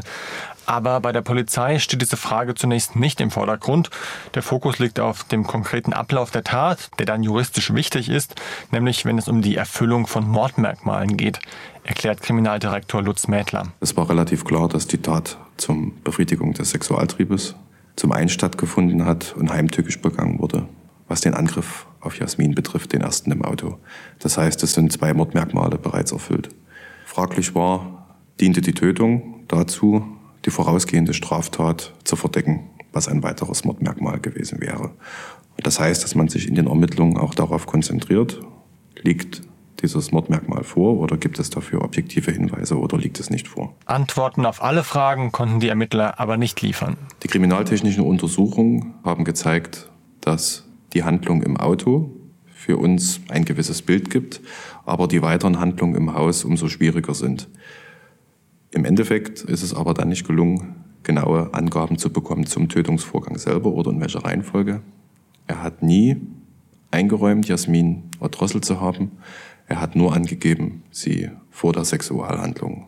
[0.65, 3.89] Aber bei der Polizei steht diese Frage zunächst nicht im Vordergrund.
[4.33, 8.35] Der Fokus liegt auf dem konkreten Ablauf der Tat, der dann juristisch wichtig ist,
[8.71, 11.39] nämlich wenn es um die Erfüllung von Mordmerkmalen geht,
[11.83, 13.67] erklärt Kriminaldirektor Lutz Mädler.
[13.79, 17.55] Es war relativ klar, dass die Tat zur Befriedigung des Sexualtriebes
[17.95, 20.67] zum einen stattgefunden hat und heimtückisch begangen wurde,
[21.07, 23.77] was den Angriff auf Jasmin betrifft, den ersten im Auto.
[24.19, 26.49] Das heißt, es sind zwei Mordmerkmale bereits erfüllt.
[27.05, 27.94] Fraglich war,
[28.39, 30.05] diente die Tötung dazu,
[30.45, 34.91] die vorausgehende Straftat zu verdecken, was ein weiteres Mordmerkmal gewesen wäre.
[35.57, 38.41] Das heißt, dass man sich in den Ermittlungen auch darauf konzentriert,
[39.01, 39.41] liegt
[39.81, 43.75] dieses Mordmerkmal vor oder gibt es dafür objektive Hinweise oder liegt es nicht vor?
[43.85, 46.97] Antworten auf alle Fragen konnten die Ermittler aber nicht liefern.
[47.23, 49.89] Die kriminaltechnischen Untersuchungen haben gezeigt,
[50.21, 52.09] dass die Handlung im Auto
[52.53, 54.41] für uns ein gewisses Bild gibt,
[54.85, 57.47] aber die weiteren Handlungen im Haus umso schwieriger sind.
[58.75, 63.71] Im Endeffekt ist es aber dann nicht gelungen, genaue Angaben zu bekommen zum Tötungsvorgang selber
[63.71, 64.81] oder in welcher Reihenfolge.
[65.47, 66.17] Er hat nie
[66.91, 69.11] eingeräumt, Jasmin erdrosselt zu haben.
[69.67, 72.87] Er hat nur angegeben, sie vor der Sexualhandlung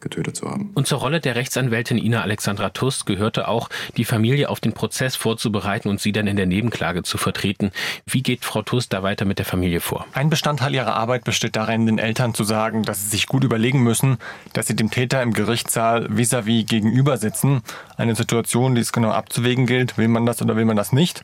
[0.00, 0.70] getötet zu haben.
[0.74, 5.16] Und zur Rolle der Rechtsanwältin Ina Alexandra Tust gehörte auch, die Familie auf den Prozess
[5.16, 7.70] vorzubereiten und sie dann in der Nebenklage zu vertreten.
[8.06, 10.06] Wie geht Frau Tust da weiter mit der Familie vor?
[10.12, 13.82] Ein Bestandteil ihrer Arbeit besteht darin, den Eltern zu sagen, dass sie sich gut überlegen
[13.82, 14.18] müssen,
[14.52, 17.62] dass sie dem Täter im Gerichtssaal vis-à-vis -vis gegenüber sitzen.
[17.96, 19.98] Eine Situation, die es genau abzuwägen gilt.
[19.98, 21.22] Will man das oder will man das nicht?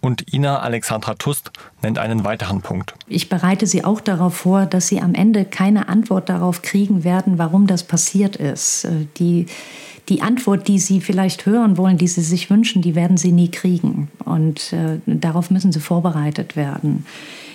[0.00, 1.50] Und Ina Alexandra Tust
[1.82, 2.94] nennt einen weiteren Punkt.
[3.08, 7.38] Ich bereite Sie auch darauf vor, dass Sie am Ende keine Antwort darauf kriegen werden,
[7.38, 8.84] warum das passiert ist.
[8.84, 9.46] Äh, die,
[10.08, 13.50] die Antwort, die Sie vielleicht hören wollen, die Sie sich wünschen, die werden Sie nie
[13.50, 14.08] kriegen.
[14.24, 17.06] Und äh, darauf müssen Sie vorbereitet werden.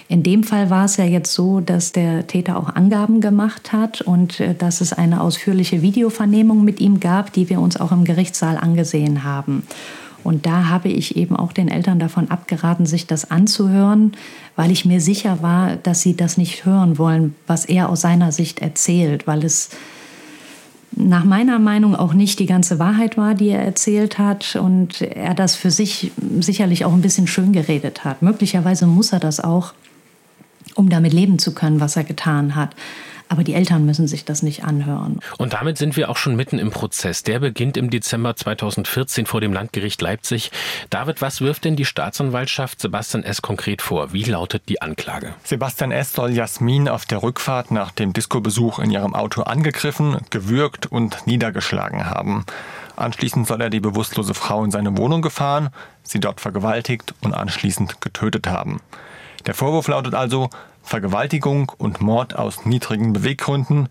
[0.08, 4.02] In dem Fall war es ja jetzt so, dass der Täter auch Angaben gemacht hat
[4.02, 8.04] und äh, dass es eine ausführliche Videovernehmung mit ihm gab, die wir uns auch im
[8.04, 9.64] Gerichtssaal angesehen haben.
[10.24, 14.14] Und da habe ich eben auch den Eltern davon abgeraten, sich das anzuhören,
[14.56, 18.32] weil ich mir sicher war, dass sie das nicht hören wollen, was er aus seiner
[18.32, 19.70] Sicht erzählt, weil es
[20.92, 25.34] nach meiner Meinung auch nicht die ganze Wahrheit war, die er erzählt hat und er
[25.34, 28.22] das für sich sicherlich auch ein bisschen schön geredet hat.
[28.22, 29.74] Möglicherweise muss er das auch,
[30.76, 32.76] um damit leben zu können, was er getan hat.
[33.32, 35.22] Aber die Eltern müssen sich das nicht anhören.
[35.38, 37.24] Und damit sind wir auch schon mitten im Prozess.
[37.24, 40.52] Der beginnt im Dezember 2014 vor dem Landgericht Leipzig.
[40.90, 43.42] David, was wirft denn die Staatsanwaltschaft Sebastian S.
[43.42, 44.12] konkret vor?
[44.12, 45.34] Wie lautet die Anklage?
[45.46, 46.12] Sebastian S.
[46.12, 52.10] soll Jasmin auf der Rückfahrt nach dem Disco-Besuch in ihrem Auto angegriffen, gewürgt und niedergeschlagen
[52.10, 52.46] haben.
[52.98, 55.70] Anschließend soll er die bewusstlose Frau in seine Wohnung gefahren,
[56.04, 58.82] sie dort vergewaltigt und anschließend getötet haben.
[59.46, 60.50] Der Vorwurf lautet also
[60.84, 63.89] Vergewaltigung und Mord aus niedrigen Beweggründen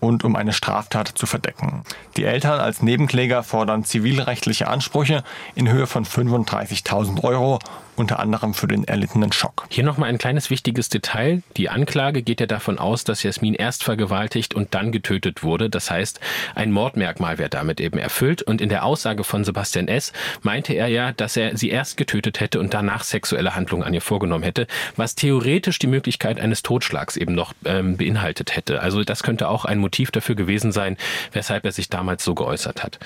[0.00, 1.84] und um eine Straftat zu verdecken.
[2.16, 5.24] Die Eltern als Nebenkläger fordern zivilrechtliche Ansprüche
[5.54, 7.58] in Höhe von 35.000 Euro
[7.96, 9.66] unter anderem für den erlittenen Schock.
[9.68, 11.42] Hier nochmal ein kleines wichtiges Detail.
[11.56, 15.70] Die Anklage geht ja davon aus, dass Jasmin erst vergewaltigt und dann getötet wurde.
[15.70, 16.20] Das heißt,
[16.54, 18.42] ein Mordmerkmal wäre damit eben erfüllt.
[18.42, 20.12] Und in der Aussage von Sebastian S.
[20.42, 24.00] meinte er ja, dass er sie erst getötet hätte und danach sexuelle Handlungen an ihr
[24.00, 24.66] vorgenommen hätte,
[24.96, 28.80] was theoretisch die Möglichkeit eines Totschlags eben noch ähm, beinhaltet hätte.
[28.80, 30.96] Also das könnte auch ein Motiv dafür gewesen sein,
[31.32, 32.98] weshalb er sich damals so geäußert hat.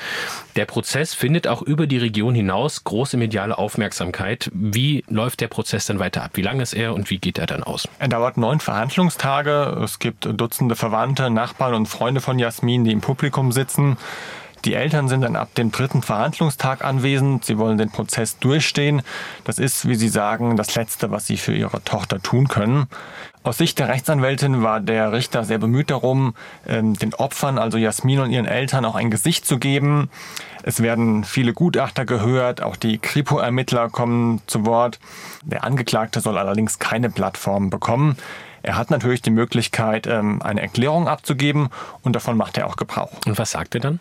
[0.56, 4.50] Der Prozess findet auch über die Region hinaus große mediale Aufmerksamkeit.
[4.54, 6.30] Wie wie läuft der Prozess dann weiter ab?
[6.34, 7.88] Wie lang ist er und wie geht er dann aus?
[7.98, 9.76] Er dauert neun Verhandlungstage.
[9.82, 13.96] Es gibt Dutzende Verwandte, Nachbarn und Freunde von Jasmin, die im Publikum sitzen.
[14.64, 17.44] Die Eltern sind dann ab dem dritten Verhandlungstag anwesend.
[17.44, 19.02] Sie wollen den Prozess durchstehen.
[19.44, 22.86] Das ist, wie Sie sagen, das Letzte, was Sie für Ihre Tochter tun können.
[23.44, 26.34] Aus Sicht der Rechtsanwältin war der Richter sehr bemüht darum,
[26.66, 30.10] ähm, den Opfern, also Jasmin und ihren Eltern, auch ein Gesicht zu geben.
[30.64, 34.98] Es werden viele Gutachter gehört, auch die Kripo-Ermittler kommen zu Wort.
[35.44, 38.16] Der Angeklagte soll allerdings keine Plattform bekommen.
[38.62, 41.68] Er hat natürlich die Möglichkeit, ähm, eine Erklärung abzugeben
[42.02, 43.12] und davon macht er auch Gebrauch.
[43.26, 44.00] Und was sagt er dann?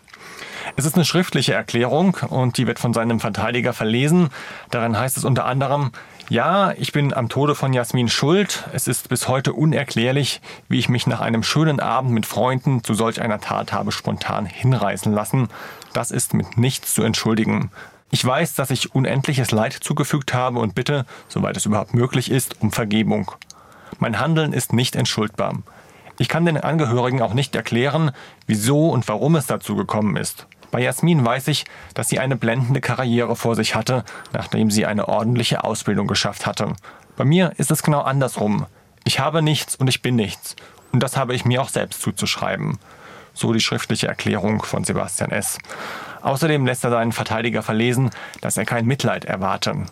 [0.76, 4.28] Es ist eine schriftliche Erklärung und die wird von seinem Verteidiger verlesen.
[4.70, 5.92] Darin heißt es unter anderem,
[6.28, 8.68] ja, ich bin am Tode von Jasmin schuld.
[8.74, 12.92] Es ist bis heute unerklärlich, wie ich mich nach einem schönen Abend mit Freunden zu
[12.92, 15.48] solch einer Tat habe spontan hinreißen lassen.
[15.94, 17.70] Das ist mit nichts zu entschuldigen.
[18.10, 22.60] Ich weiß, dass ich unendliches Leid zugefügt habe und bitte, soweit es überhaupt möglich ist,
[22.60, 23.32] um Vergebung.
[23.98, 25.54] Mein Handeln ist nicht entschuldbar.
[26.18, 28.10] Ich kann den Angehörigen auch nicht erklären,
[28.46, 30.46] wieso und warum es dazu gekommen ist.
[30.70, 31.64] Bei Jasmin weiß ich,
[31.94, 36.74] dass sie eine blendende Karriere vor sich hatte, nachdem sie eine ordentliche Ausbildung geschafft hatte.
[37.16, 38.66] Bei mir ist es genau andersrum.
[39.04, 40.56] Ich habe nichts und ich bin nichts.
[40.92, 42.78] Und das habe ich mir auch selbst zuzuschreiben.
[43.32, 45.58] So die schriftliche Erklärung von Sebastian S.
[46.22, 48.10] Außerdem lässt er seinen Verteidiger verlesen,
[48.40, 49.86] dass er kein Mitleid erwarte.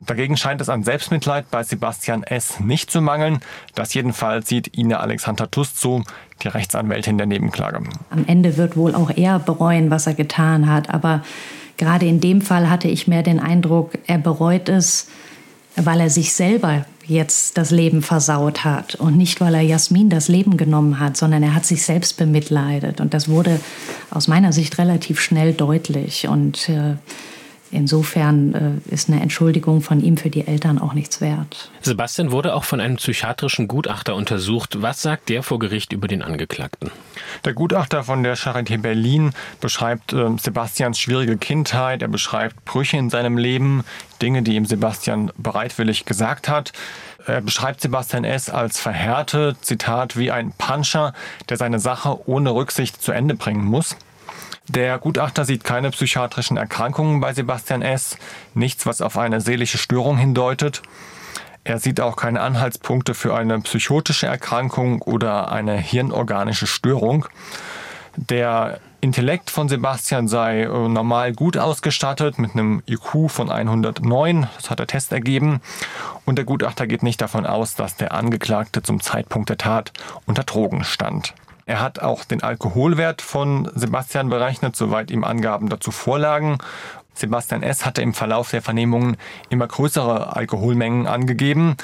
[0.00, 2.58] Dagegen scheint es an Selbstmitleid bei Sebastian S.
[2.58, 3.40] nicht zu mangeln.
[3.74, 6.02] Das jedenfalls sieht Ina Alexander Tust so,
[6.42, 7.82] die Rechtsanwältin der Nebenklage.
[8.08, 10.88] Am Ende wird wohl auch er bereuen, was er getan hat.
[10.88, 11.22] Aber
[11.76, 15.08] gerade in dem Fall hatte ich mehr den Eindruck, er bereut es,
[15.76, 20.28] weil er sich selber jetzt das Leben versaut hat und nicht, weil er Jasmin das
[20.28, 23.00] Leben genommen hat, sondern er hat sich selbst bemitleidet.
[23.00, 23.60] Und das wurde
[24.10, 26.28] aus meiner Sicht relativ schnell deutlich.
[26.28, 26.94] Und äh,
[27.72, 31.70] Insofern äh, ist eine Entschuldigung von ihm für die Eltern auch nichts wert.
[31.82, 34.82] Sebastian wurde auch von einem psychiatrischen Gutachter untersucht.
[34.82, 36.90] Was sagt der vor Gericht über den Angeklagten?
[37.44, 43.08] Der Gutachter von der Charité Berlin beschreibt äh, Sebastians schwierige Kindheit, er beschreibt Brüche in
[43.08, 43.84] seinem Leben,
[44.20, 46.72] Dinge, die ihm Sebastian bereitwillig gesagt hat.
[47.26, 48.50] Er beschreibt Sebastian S.
[48.50, 51.14] als verhärtet, Zitat, wie ein Puncher,
[51.48, 53.96] der seine Sache ohne Rücksicht zu Ende bringen muss.
[54.72, 58.16] Der Gutachter sieht keine psychiatrischen Erkrankungen bei Sebastian S.,
[58.54, 60.82] nichts, was auf eine seelische Störung hindeutet.
[61.64, 67.26] Er sieht auch keine Anhaltspunkte für eine psychotische Erkrankung oder eine hirnorganische Störung.
[68.14, 74.70] Der Intellekt von Sebastian sei äh, normal gut ausgestattet mit einem IQ von 109, das
[74.70, 75.62] hat der Test ergeben.
[76.26, 79.92] Und der Gutachter geht nicht davon aus, dass der Angeklagte zum Zeitpunkt der Tat
[80.26, 81.34] unter Drogen stand.
[81.66, 86.58] Er hat auch den Alkoholwert von Sebastian berechnet, soweit ihm Angaben dazu vorlagen.
[87.14, 87.84] Sebastian S.
[87.84, 89.16] hatte im Verlauf der Vernehmungen
[89.50, 91.76] immer größere Alkoholmengen angegeben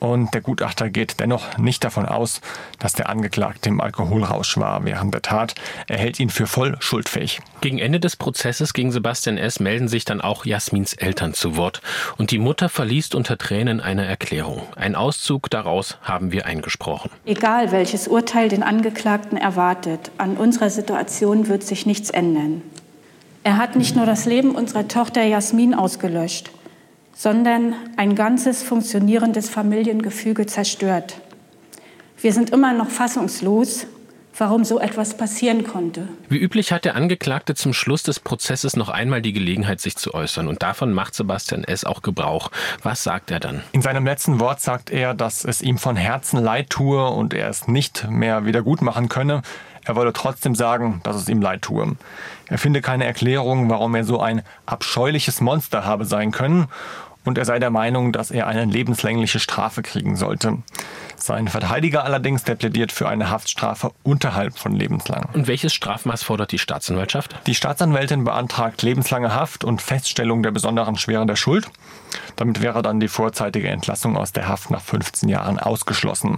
[0.00, 2.40] und der Gutachter geht dennoch nicht davon aus,
[2.78, 5.54] dass der Angeklagte im Alkoholrausch war während der Tat.
[5.86, 7.40] Er hält ihn für voll schuldfähig.
[7.60, 9.60] Gegen Ende des Prozesses gegen Sebastian S.
[9.60, 11.82] melden sich dann auch Jasmins Eltern zu Wort.
[12.16, 14.62] Und die Mutter verliest unter Tränen eine Erklärung.
[14.74, 17.10] Ein Auszug daraus haben wir eingesprochen.
[17.26, 22.62] Egal welches Urteil den Angeklagten erwartet, an unserer Situation wird sich nichts ändern.
[23.42, 26.50] Er hat nicht nur das Leben unserer Tochter Jasmin ausgelöscht
[27.20, 31.20] sondern ein ganzes funktionierendes Familiengefüge zerstört.
[32.18, 33.86] Wir sind immer noch fassungslos,
[34.38, 36.08] warum so etwas passieren konnte.
[36.30, 40.14] Wie üblich hat der Angeklagte zum Schluss des Prozesses noch einmal die Gelegenheit, sich zu
[40.14, 40.48] äußern.
[40.48, 41.84] Und davon macht Sebastian S.
[41.84, 42.50] auch Gebrauch.
[42.82, 43.64] Was sagt er dann?
[43.72, 47.50] In seinem letzten Wort sagt er, dass es ihm von Herzen leid tue und er
[47.50, 49.42] es nicht mehr wieder gut machen könne.
[49.84, 51.96] Er wolle trotzdem sagen, dass es ihm leid tue.
[52.46, 56.68] Er finde keine Erklärung, warum er so ein abscheuliches Monster habe sein können
[57.24, 60.58] und er sei der Meinung, dass er eine lebenslängliche Strafe kriegen sollte.
[61.16, 65.28] Sein Verteidiger allerdings, der plädiert für eine Haftstrafe unterhalb von lebenslang.
[65.34, 67.34] Und welches Strafmaß fordert die Staatsanwaltschaft?
[67.46, 71.70] Die Staatsanwältin beantragt lebenslange Haft und Feststellung der besonderen Schwere der Schuld.
[72.36, 76.36] Damit wäre dann die vorzeitige Entlassung aus der Haft nach 15 Jahren ausgeschlossen.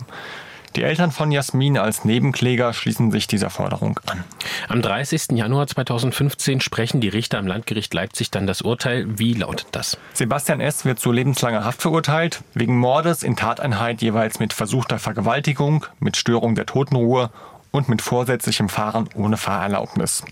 [0.76, 4.24] Die Eltern von Jasmin als Nebenkläger schließen sich dieser Forderung an.
[4.68, 5.32] Am 30.
[5.32, 9.06] Januar 2015 sprechen die Richter am Landgericht Leipzig dann das Urteil.
[9.18, 9.98] Wie lautet das?
[10.14, 10.86] Sebastian S.
[10.86, 16.54] wird zu lebenslanger Haft verurteilt, wegen Mordes in Tateinheit jeweils mit versuchter Vergewaltigung, mit Störung
[16.54, 17.30] der Totenruhe
[17.70, 20.24] und mit vorsätzlichem Fahren ohne Fahrerlaubnis.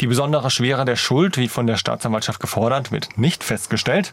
[0.00, 4.12] Die besondere Schwere der Schuld, wie von der Staatsanwaltschaft gefordert, wird nicht festgestellt.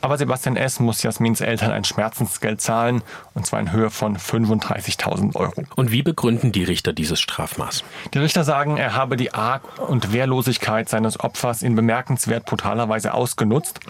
[0.00, 0.80] Aber Sebastian S.
[0.80, 3.02] muss Jasmins Eltern ein Schmerzensgeld zahlen,
[3.34, 5.62] und zwar in Höhe von 35.000 Euro.
[5.76, 7.84] Und wie begründen die Richter dieses Strafmaß?
[8.14, 13.14] Die Richter sagen, er habe die Arg- und Wehrlosigkeit seines Opfers in bemerkenswert brutaler Weise
[13.14, 13.80] ausgenutzt.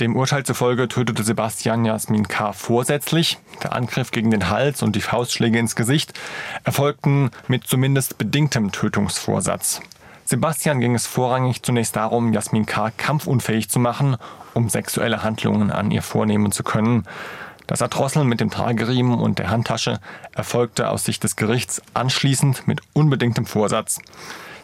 [0.00, 2.52] Dem Urteil zufolge tötete Sebastian Jasmin K.
[2.52, 3.38] vorsätzlich.
[3.64, 6.12] Der Angriff gegen den Hals und die Faustschläge ins Gesicht
[6.62, 9.80] erfolgten mit zumindest bedingtem Tötungsvorsatz.
[10.28, 12.90] Sebastian ging es vorrangig zunächst darum, Jasmin K.
[12.90, 14.18] kampfunfähig zu machen
[14.58, 17.04] um sexuelle Handlungen an ihr vornehmen zu können.
[17.68, 20.00] Das Erdrosseln mit dem Trageriemen und der Handtasche
[20.34, 24.00] erfolgte aus Sicht des Gerichts anschließend mit unbedingtem Vorsatz.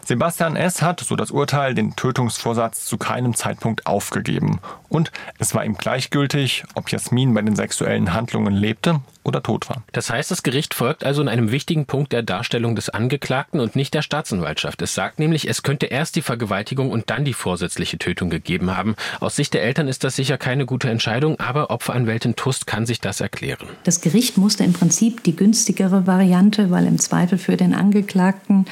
[0.05, 0.83] Sebastian S.
[0.83, 4.59] hat, so das Urteil, den Tötungsvorsatz zu keinem Zeitpunkt aufgegeben.
[4.87, 9.83] Und es war ihm gleichgültig, ob Jasmin bei den sexuellen Handlungen lebte oder tot war.
[9.91, 13.75] Das heißt, das Gericht folgt also in einem wichtigen Punkt der Darstellung des Angeklagten und
[13.75, 14.81] nicht der Staatsanwaltschaft.
[14.83, 18.95] Es sagt nämlich, es könnte erst die Vergewaltigung und dann die vorsätzliche Tötung gegeben haben.
[19.19, 23.01] Aus Sicht der Eltern ist das sicher keine gute Entscheidung, aber Opferanwältin Tust kann sich
[23.01, 23.67] das erklären.
[23.83, 28.67] Das Gericht musste im Prinzip die günstigere Variante, weil im Zweifel für den Angeklagten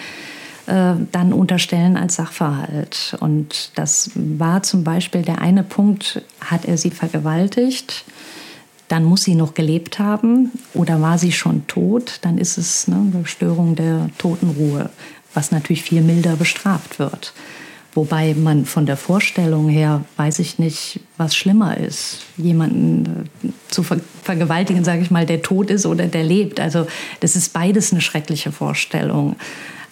[0.68, 3.18] äh, dann unterstellen als Sachverhalt.
[3.20, 8.06] Und das war zum Beispiel der eine Punkt, hat er sie vergewaltigt,
[8.88, 12.96] dann muss sie noch gelebt haben oder war sie schon tot, dann ist es ne,
[13.14, 14.90] eine Störung der Totenruhe,
[15.34, 17.34] was natürlich viel milder bestraft wird.
[17.96, 23.84] Wobei man von der Vorstellung her weiß ich nicht, was schlimmer ist, jemanden äh, zu
[23.84, 26.60] ver vergewaltigen, sage ich mal, der tot ist oder der lebt.
[26.60, 26.88] Also
[27.20, 29.36] das ist beides eine schreckliche Vorstellung.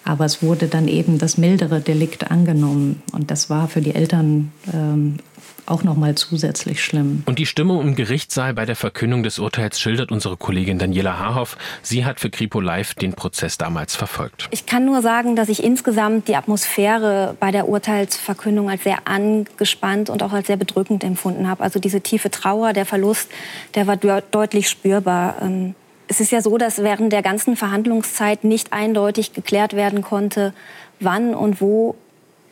[0.04, 3.02] Aber es wurde dann eben das mildere Delikt angenommen.
[3.12, 5.18] Und das war für die Eltern ähm,
[5.66, 7.22] auch noch mal zusätzlich schlimm.
[7.26, 11.56] Und die Stimmung im Gerichtssaal bei der Verkündung des Urteils schildert unsere Kollegin Daniela Haarhoff.
[11.82, 14.48] Sie hat für Kripo Live den Prozess damals verfolgt.
[14.50, 20.10] Ich kann nur sagen, dass ich insgesamt die Atmosphäre bei der Urteilsverkündung als sehr angespannt
[20.10, 21.62] und auch als sehr bedrückend empfunden habe.
[21.62, 23.28] Also diese tiefe Trauer, der Verlust,
[23.74, 25.36] der war deutlich spürbar.
[25.42, 25.74] Ähm,
[26.12, 30.52] es ist ja so, dass während der ganzen Verhandlungszeit nicht eindeutig geklärt werden konnte,
[31.00, 31.94] wann und wo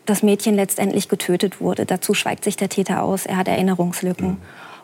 [0.06, 1.84] das Mädchen letztendlich getötet wurde.
[1.84, 3.26] Dazu schweigt sich der Täter aus.
[3.26, 4.28] Er hat Erinnerungslücken.
[4.28, 4.36] Mhm.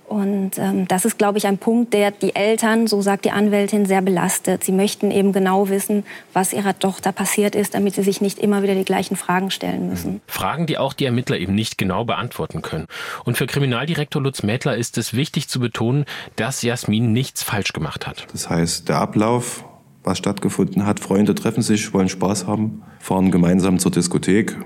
[0.09, 3.87] Und ähm, das ist, glaube ich, ein Punkt, der die Eltern, so sagt die Anwältin,
[3.87, 4.63] sehr belastet.
[4.63, 8.63] Sie möchten eben genau wissen, was ihrer Tochter passiert ist, damit sie sich nicht immer
[8.63, 10.15] wieder die gleichen Fragen stellen müssen.
[10.15, 10.21] Mhm.
[10.29, 12.87] Fragen, die auch die Ermittler eben nicht genau beantworten können.
[13.25, 16.05] Und für Kriminaldirektor Lutz Mädler ist es wichtig zu betonen,
[16.37, 18.27] dass Jasmin nichts falsch gemacht hat.
[18.31, 19.65] Das heißt, der Ablauf,
[20.05, 24.57] was stattgefunden hat, Freunde treffen sich, wollen Spaß haben, fahren gemeinsam zur Diskothek,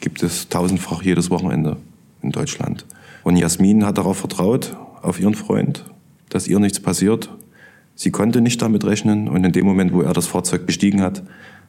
[0.00, 1.76] gibt es tausendfach jedes Wochenende
[2.22, 2.86] in Deutschland.
[3.24, 4.76] Und Jasmin hat darauf vertraut,
[5.06, 5.84] auf ihren Freund,
[6.28, 7.30] dass ihr nichts passiert.
[7.94, 11.22] Sie konnte nicht damit rechnen und in dem Moment, wo er das Fahrzeug bestiegen hat,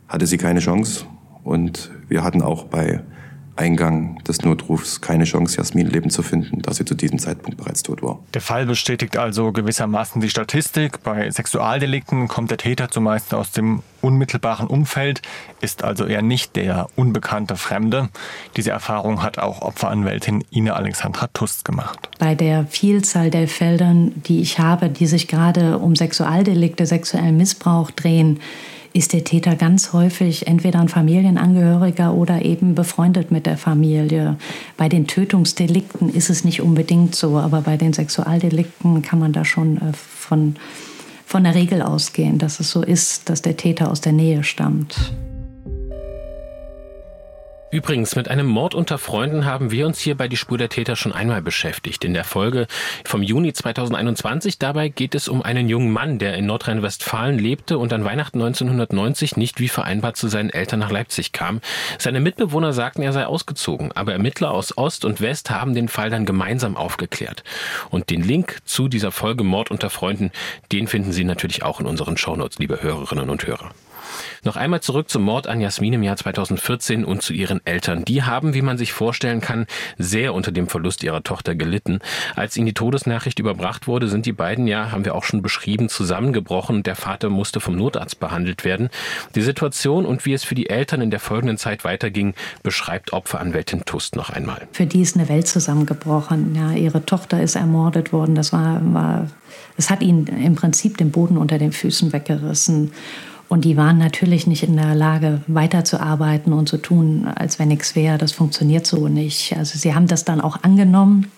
[0.07, 1.05] hatte sie keine Chance.
[1.43, 3.01] Und wir hatten auch bei
[3.57, 7.83] Eingang des Notrufs keine Chance, Jasmin Leben zu finden, da sie zu diesem Zeitpunkt bereits
[7.83, 8.19] tot war.
[8.33, 11.03] Der Fall bestätigt also gewissermaßen die Statistik.
[11.03, 15.21] Bei Sexualdelikten kommt der Täter zumeist aus dem unmittelbaren Umfeld,
[15.59, 18.09] ist also eher nicht der unbekannte Fremde.
[18.55, 22.09] Diese Erfahrung hat auch Opferanwältin Ine Alexandra Tust gemacht.
[22.19, 27.91] Bei der Vielzahl der Feldern, die ich habe, die sich gerade um Sexualdelikte, sexuellen Missbrauch
[27.91, 28.39] drehen,
[28.93, 34.37] ist der Täter ganz häufig entweder ein Familienangehöriger oder eben befreundet mit der Familie.
[34.75, 39.45] Bei den Tötungsdelikten ist es nicht unbedingt so, aber bei den Sexualdelikten kann man da
[39.45, 40.55] schon äh, von,
[41.25, 45.13] von der Regel ausgehen, dass es so ist, dass der Täter aus der Nähe stammt.
[47.69, 50.95] Übrigens, mit einem Mord unter Freunden haben wir uns hier bei Die Spur der Täter
[50.95, 52.05] schon einmal beschäftigt.
[52.05, 52.65] In der Folge
[53.03, 54.57] vom Juni 2021.
[54.57, 59.35] Dabei geht es um einen jungen Mann, der in Nordrhein-Westfalen lebte und an Weihnachten 1990
[59.35, 61.59] nicht wie vereinbart zu seinen Eltern nach Leipzig kam.
[61.99, 66.09] Seine Mitbewohner sagten, er sei ausgezogen, aber Ermittler aus Ost und West haben den Fall
[66.09, 67.43] dann gemeinsam aufgeklärt.
[67.89, 70.31] Und den Link zu dieser Folge Mord unter Freunden,
[70.71, 73.71] den finden Sie natürlich auch in unseren Shownotes, liebe Hörerinnen und Hörer.
[74.47, 78.05] Noch einmal zurück zum Mord an Jasmin im Jahr 2014 und zu ihren Eltern.
[78.05, 79.65] Die haben, wie man sich vorstellen kann,
[79.97, 81.99] sehr unter dem Verlust ihrer Tochter gelitten.
[82.33, 85.89] Als ihnen die Todesnachricht überbracht wurde, sind die beiden ja, haben wir auch schon beschrieben,
[85.89, 88.87] zusammengebrochen der Vater musste vom Notarzt behandelt werden.
[89.35, 92.33] Die Situation und wie es für die Eltern in der folgenden Zeit weiterging,
[92.63, 94.65] beschreibt Opferanwältin Tust noch einmal.
[94.71, 96.55] Für die ist eine Welt zusammengebrochen.
[96.55, 98.35] Ja, ihre Tochter ist ermordet worden.
[98.35, 99.27] Das war, war,
[99.75, 102.93] es hat ihnen im Prinzip den Boden unter den Füßen weggerissen.
[103.49, 107.95] Und die waren natürlich nicht in der Lage, weiterzuarbeiten und zu tun, als wenn nichts
[107.95, 108.17] wäre.
[108.17, 109.55] Das funktioniert so nicht.
[109.55, 111.31] Also sie haben das dann auch angenommen,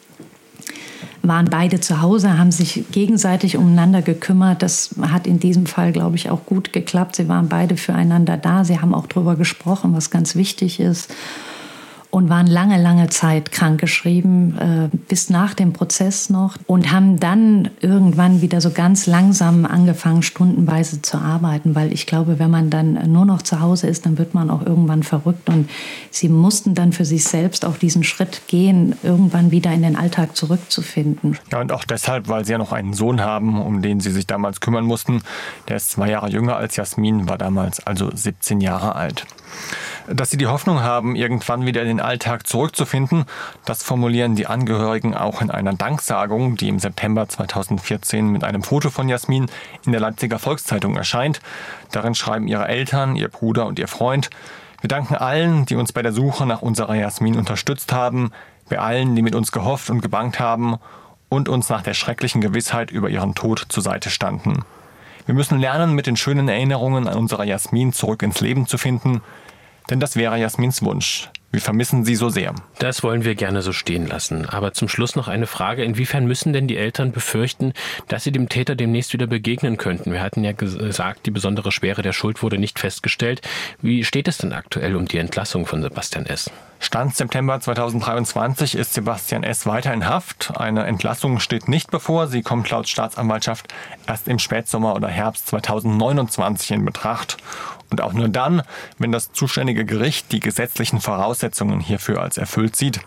[1.22, 4.64] waren beide zu Hause, haben sich gegenseitig umeinander gekümmert.
[4.64, 7.16] Das hat in diesem Fall, glaube ich, auch gut geklappt.
[7.16, 8.64] Sie waren beide füreinander da.
[8.64, 11.14] Sie haben auch darüber gesprochen, was ganz wichtig ist
[12.12, 17.70] und waren lange, lange Zeit krankgeschrieben, äh, bis nach dem Prozess noch und haben dann
[17.82, 23.12] irgendwann wieder so ganz langsam angefangen, stundenweise zu arbeiten, weil ich glaube, wenn man dann
[23.12, 25.70] nur noch zu Hause ist, dann wird man auch irgendwann verrückt und
[26.10, 30.36] sie mussten dann für sich selbst auch diesen Schritt gehen, irgendwann wieder in den Alltag
[30.36, 31.38] zurückzufinden.
[31.52, 34.26] Ja, und auch deshalb, weil sie ja noch einen Sohn haben, um den sie sich
[34.26, 35.22] damals kümmern mussten.
[35.68, 39.28] Der ist zwei Jahre jünger als Jasmin, war damals also 17 Jahre alt.
[40.08, 43.26] Dass sie die Hoffnung haben, irgendwann wieder in den Alltag zurückzufinden,
[43.66, 48.90] das formulieren die Angehörigen auch in einer Danksagung, die im September 2014 mit einem Foto
[48.90, 49.48] von Jasmin
[49.86, 51.42] in der Leipziger Volkszeitung erscheint.
[51.92, 54.30] Darin schreiben ihre Eltern, ihr Bruder und ihr Freund,
[54.82, 58.32] wir danken allen, die uns bei der Suche nach unserer Jasmin unterstützt haben,
[58.70, 60.78] bei allen, die mit uns gehofft und gebankt haben
[61.28, 64.64] und uns nach der schrecklichen Gewissheit über ihren Tod zur Seite standen.
[65.30, 69.22] Wir müssen lernen, mit den schönen Erinnerungen an unsere Jasmin zurück ins Leben zu finden.
[69.92, 71.30] Denn das wäre Jasmins Wunsch.
[71.52, 72.54] Wir vermissen sie so sehr.
[72.78, 74.48] Das wollen wir gerne so stehen lassen.
[74.48, 75.84] Aber zum Schluss noch eine Frage.
[75.84, 77.74] Inwiefern müssen denn die Eltern befürchten,
[78.08, 80.12] dass sie dem Täter demnächst wieder begegnen könnten?
[80.12, 83.42] Wir hatten ja gesagt, die besondere Schwere der Schuld wurde nicht festgestellt.
[83.82, 86.52] Wie steht es denn aktuell um die Entlassung von Sebastian S.?
[86.82, 89.66] Stand September 2023 ist Sebastian S.
[89.66, 90.54] weiter in Haft.
[90.56, 92.28] Eine Entlassung steht nicht bevor.
[92.28, 93.74] Sie kommt laut Staatsanwaltschaft
[94.08, 97.38] erst im Spätsommer oder Herbst 2029 in Betracht.
[97.90, 98.62] Und auch nur dann,
[98.98, 103.00] wenn das zuständige Gericht die gesetzlichen Voraussetzungen hierfür als erfüllt sieht.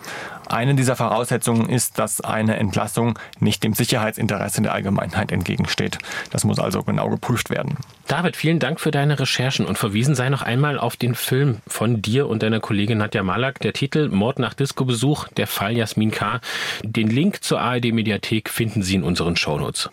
[0.49, 5.99] Eine dieser Voraussetzungen ist, dass eine Entlassung nicht dem Sicherheitsinteresse der Allgemeinheit entgegensteht.
[6.30, 7.76] Das muss also genau geprüft werden.
[8.09, 12.03] David, vielen Dank für deine Recherchen und verwiesen sei noch einmal auf den Film von
[12.03, 13.61] dir und deiner Kollegin Nadja Malak.
[13.61, 16.40] Der Titel Mord nach Disco-Besuch, der Fall Jasmin K.
[16.82, 19.88] Den Link zur ARD-Mediathek finden Sie in unseren Shownotes.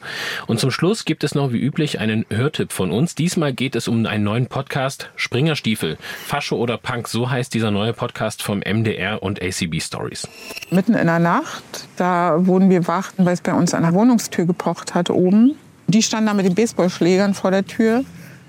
[0.48, 3.16] Und zum Schluss gibt es noch wie üblich einen Hörtipp von uns.
[3.16, 7.08] Diesmal geht es um einen neuen Podcast, Springerstiefel, Fascho oder Punk.
[7.08, 10.28] So heißt dieser neue Podcast vom MDR und ACB Stories.
[10.72, 14.46] Mitten in der Nacht, da wurden wir wach, weil es bei uns an der Wohnungstür
[14.46, 15.56] gepocht hat oben.
[15.88, 18.04] Die standen da mit den Baseballschlägern vor der Tür.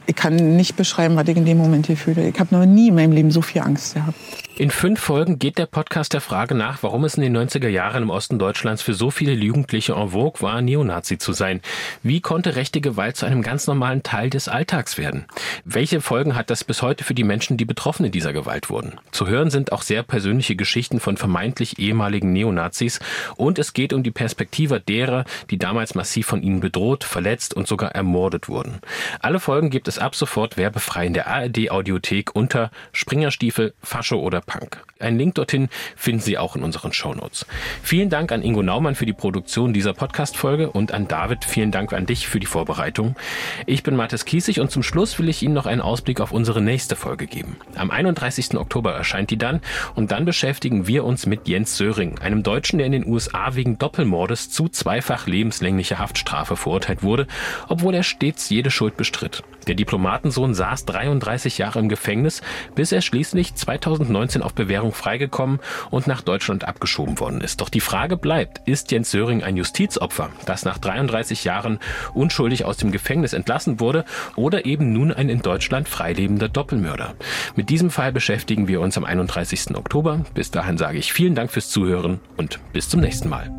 [0.06, 2.28] Ich kann nicht beschreiben, was ich in dem Moment hier fühle.
[2.28, 4.16] Ich habe noch nie in meinem Leben so viel Angst gehabt.
[4.60, 8.02] In fünf Folgen geht der Podcast der Frage nach, warum es in den 90er Jahren
[8.02, 11.62] im Osten Deutschlands für so viele Jugendliche en vogue war, Neonazi zu sein.
[12.02, 15.24] Wie konnte rechte Gewalt zu einem ganz normalen Teil des Alltags werden?
[15.64, 19.00] Welche Folgen hat das bis heute für die Menschen, die Betroffene dieser Gewalt wurden?
[19.12, 23.00] Zu hören sind auch sehr persönliche Geschichten von vermeintlich ehemaligen Neonazis
[23.36, 27.66] und es geht um die Perspektive derer, die damals massiv von ihnen bedroht, verletzt und
[27.66, 28.80] sogar ermordet wurden.
[29.20, 34.40] Alle Folgen gibt es ab sofort werbefrei in der ARD Audiothek unter Springerstiefel, Fascho oder
[34.40, 34.82] Punk.
[35.00, 37.46] Einen Link dorthin finden Sie auch in unseren Shownotes.
[37.82, 41.94] Vielen Dank an Ingo Naumann für die Produktion dieser Podcast-Folge und an David vielen Dank
[41.94, 43.16] an dich für die Vorbereitung.
[43.64, 46.60] Ich bin Mathis Kiesig und zum Schluss will ich Ihnen noch einen Ausblick auf unsere
[46.60, 47.56] nächste Folge geben.
[47.76, 48.56] Am 31.
[48.56, 49.60] Oktober erscheint die dann
[49.94, 53.78] und dann beschäftigen wir uns mit Jens Söring, einem Deutschen, der in den USA wegen
[53.78, 57.26] Doppelmordes zu zweifach lebenslänglicher Haftstrafe verurteilt wurde,
[57.68, 59.42] obwohl er stets jede Schuld bestritt.
[59.66, 62.42] Der Diplomatensohn saß 33 Jahre im Gefängnis,
[62.74, 67.60] bis er schließlich 2019 auf Bewährung freigekommen und nach Deutschland abgeschoben worden ist.
[67.60, 71.78] Doch die Frage bleibt, ist Jens Söring ein Justizopfer, das nach 33 Jahren
[72.14, 74.04] unschuldig aus dem Gefängnis entlassen wurde
[74.36, 77.14] oder eben nun ein in Deutschland freilebender Doppelmörder?
[77.56, 79.76] Mit diesem Fall beschäftigen wir uns am 31.
[79.76, 80.24] Oktober.
[80.34, 83.50] Bis dahin sage ich vielen Dank fürs Zuhören und bis zum nächsten Mal.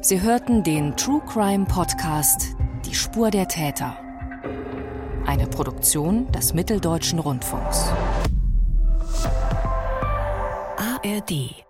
[0.00, 2.54] Sie hörten den True Crime Podcast
[2.86, 4.07] Die Spur der Täter.
[5.28, 7.92] Eine Produktion des Mitteldeutschen Rundfunks.
[10.78, 11.67] ARD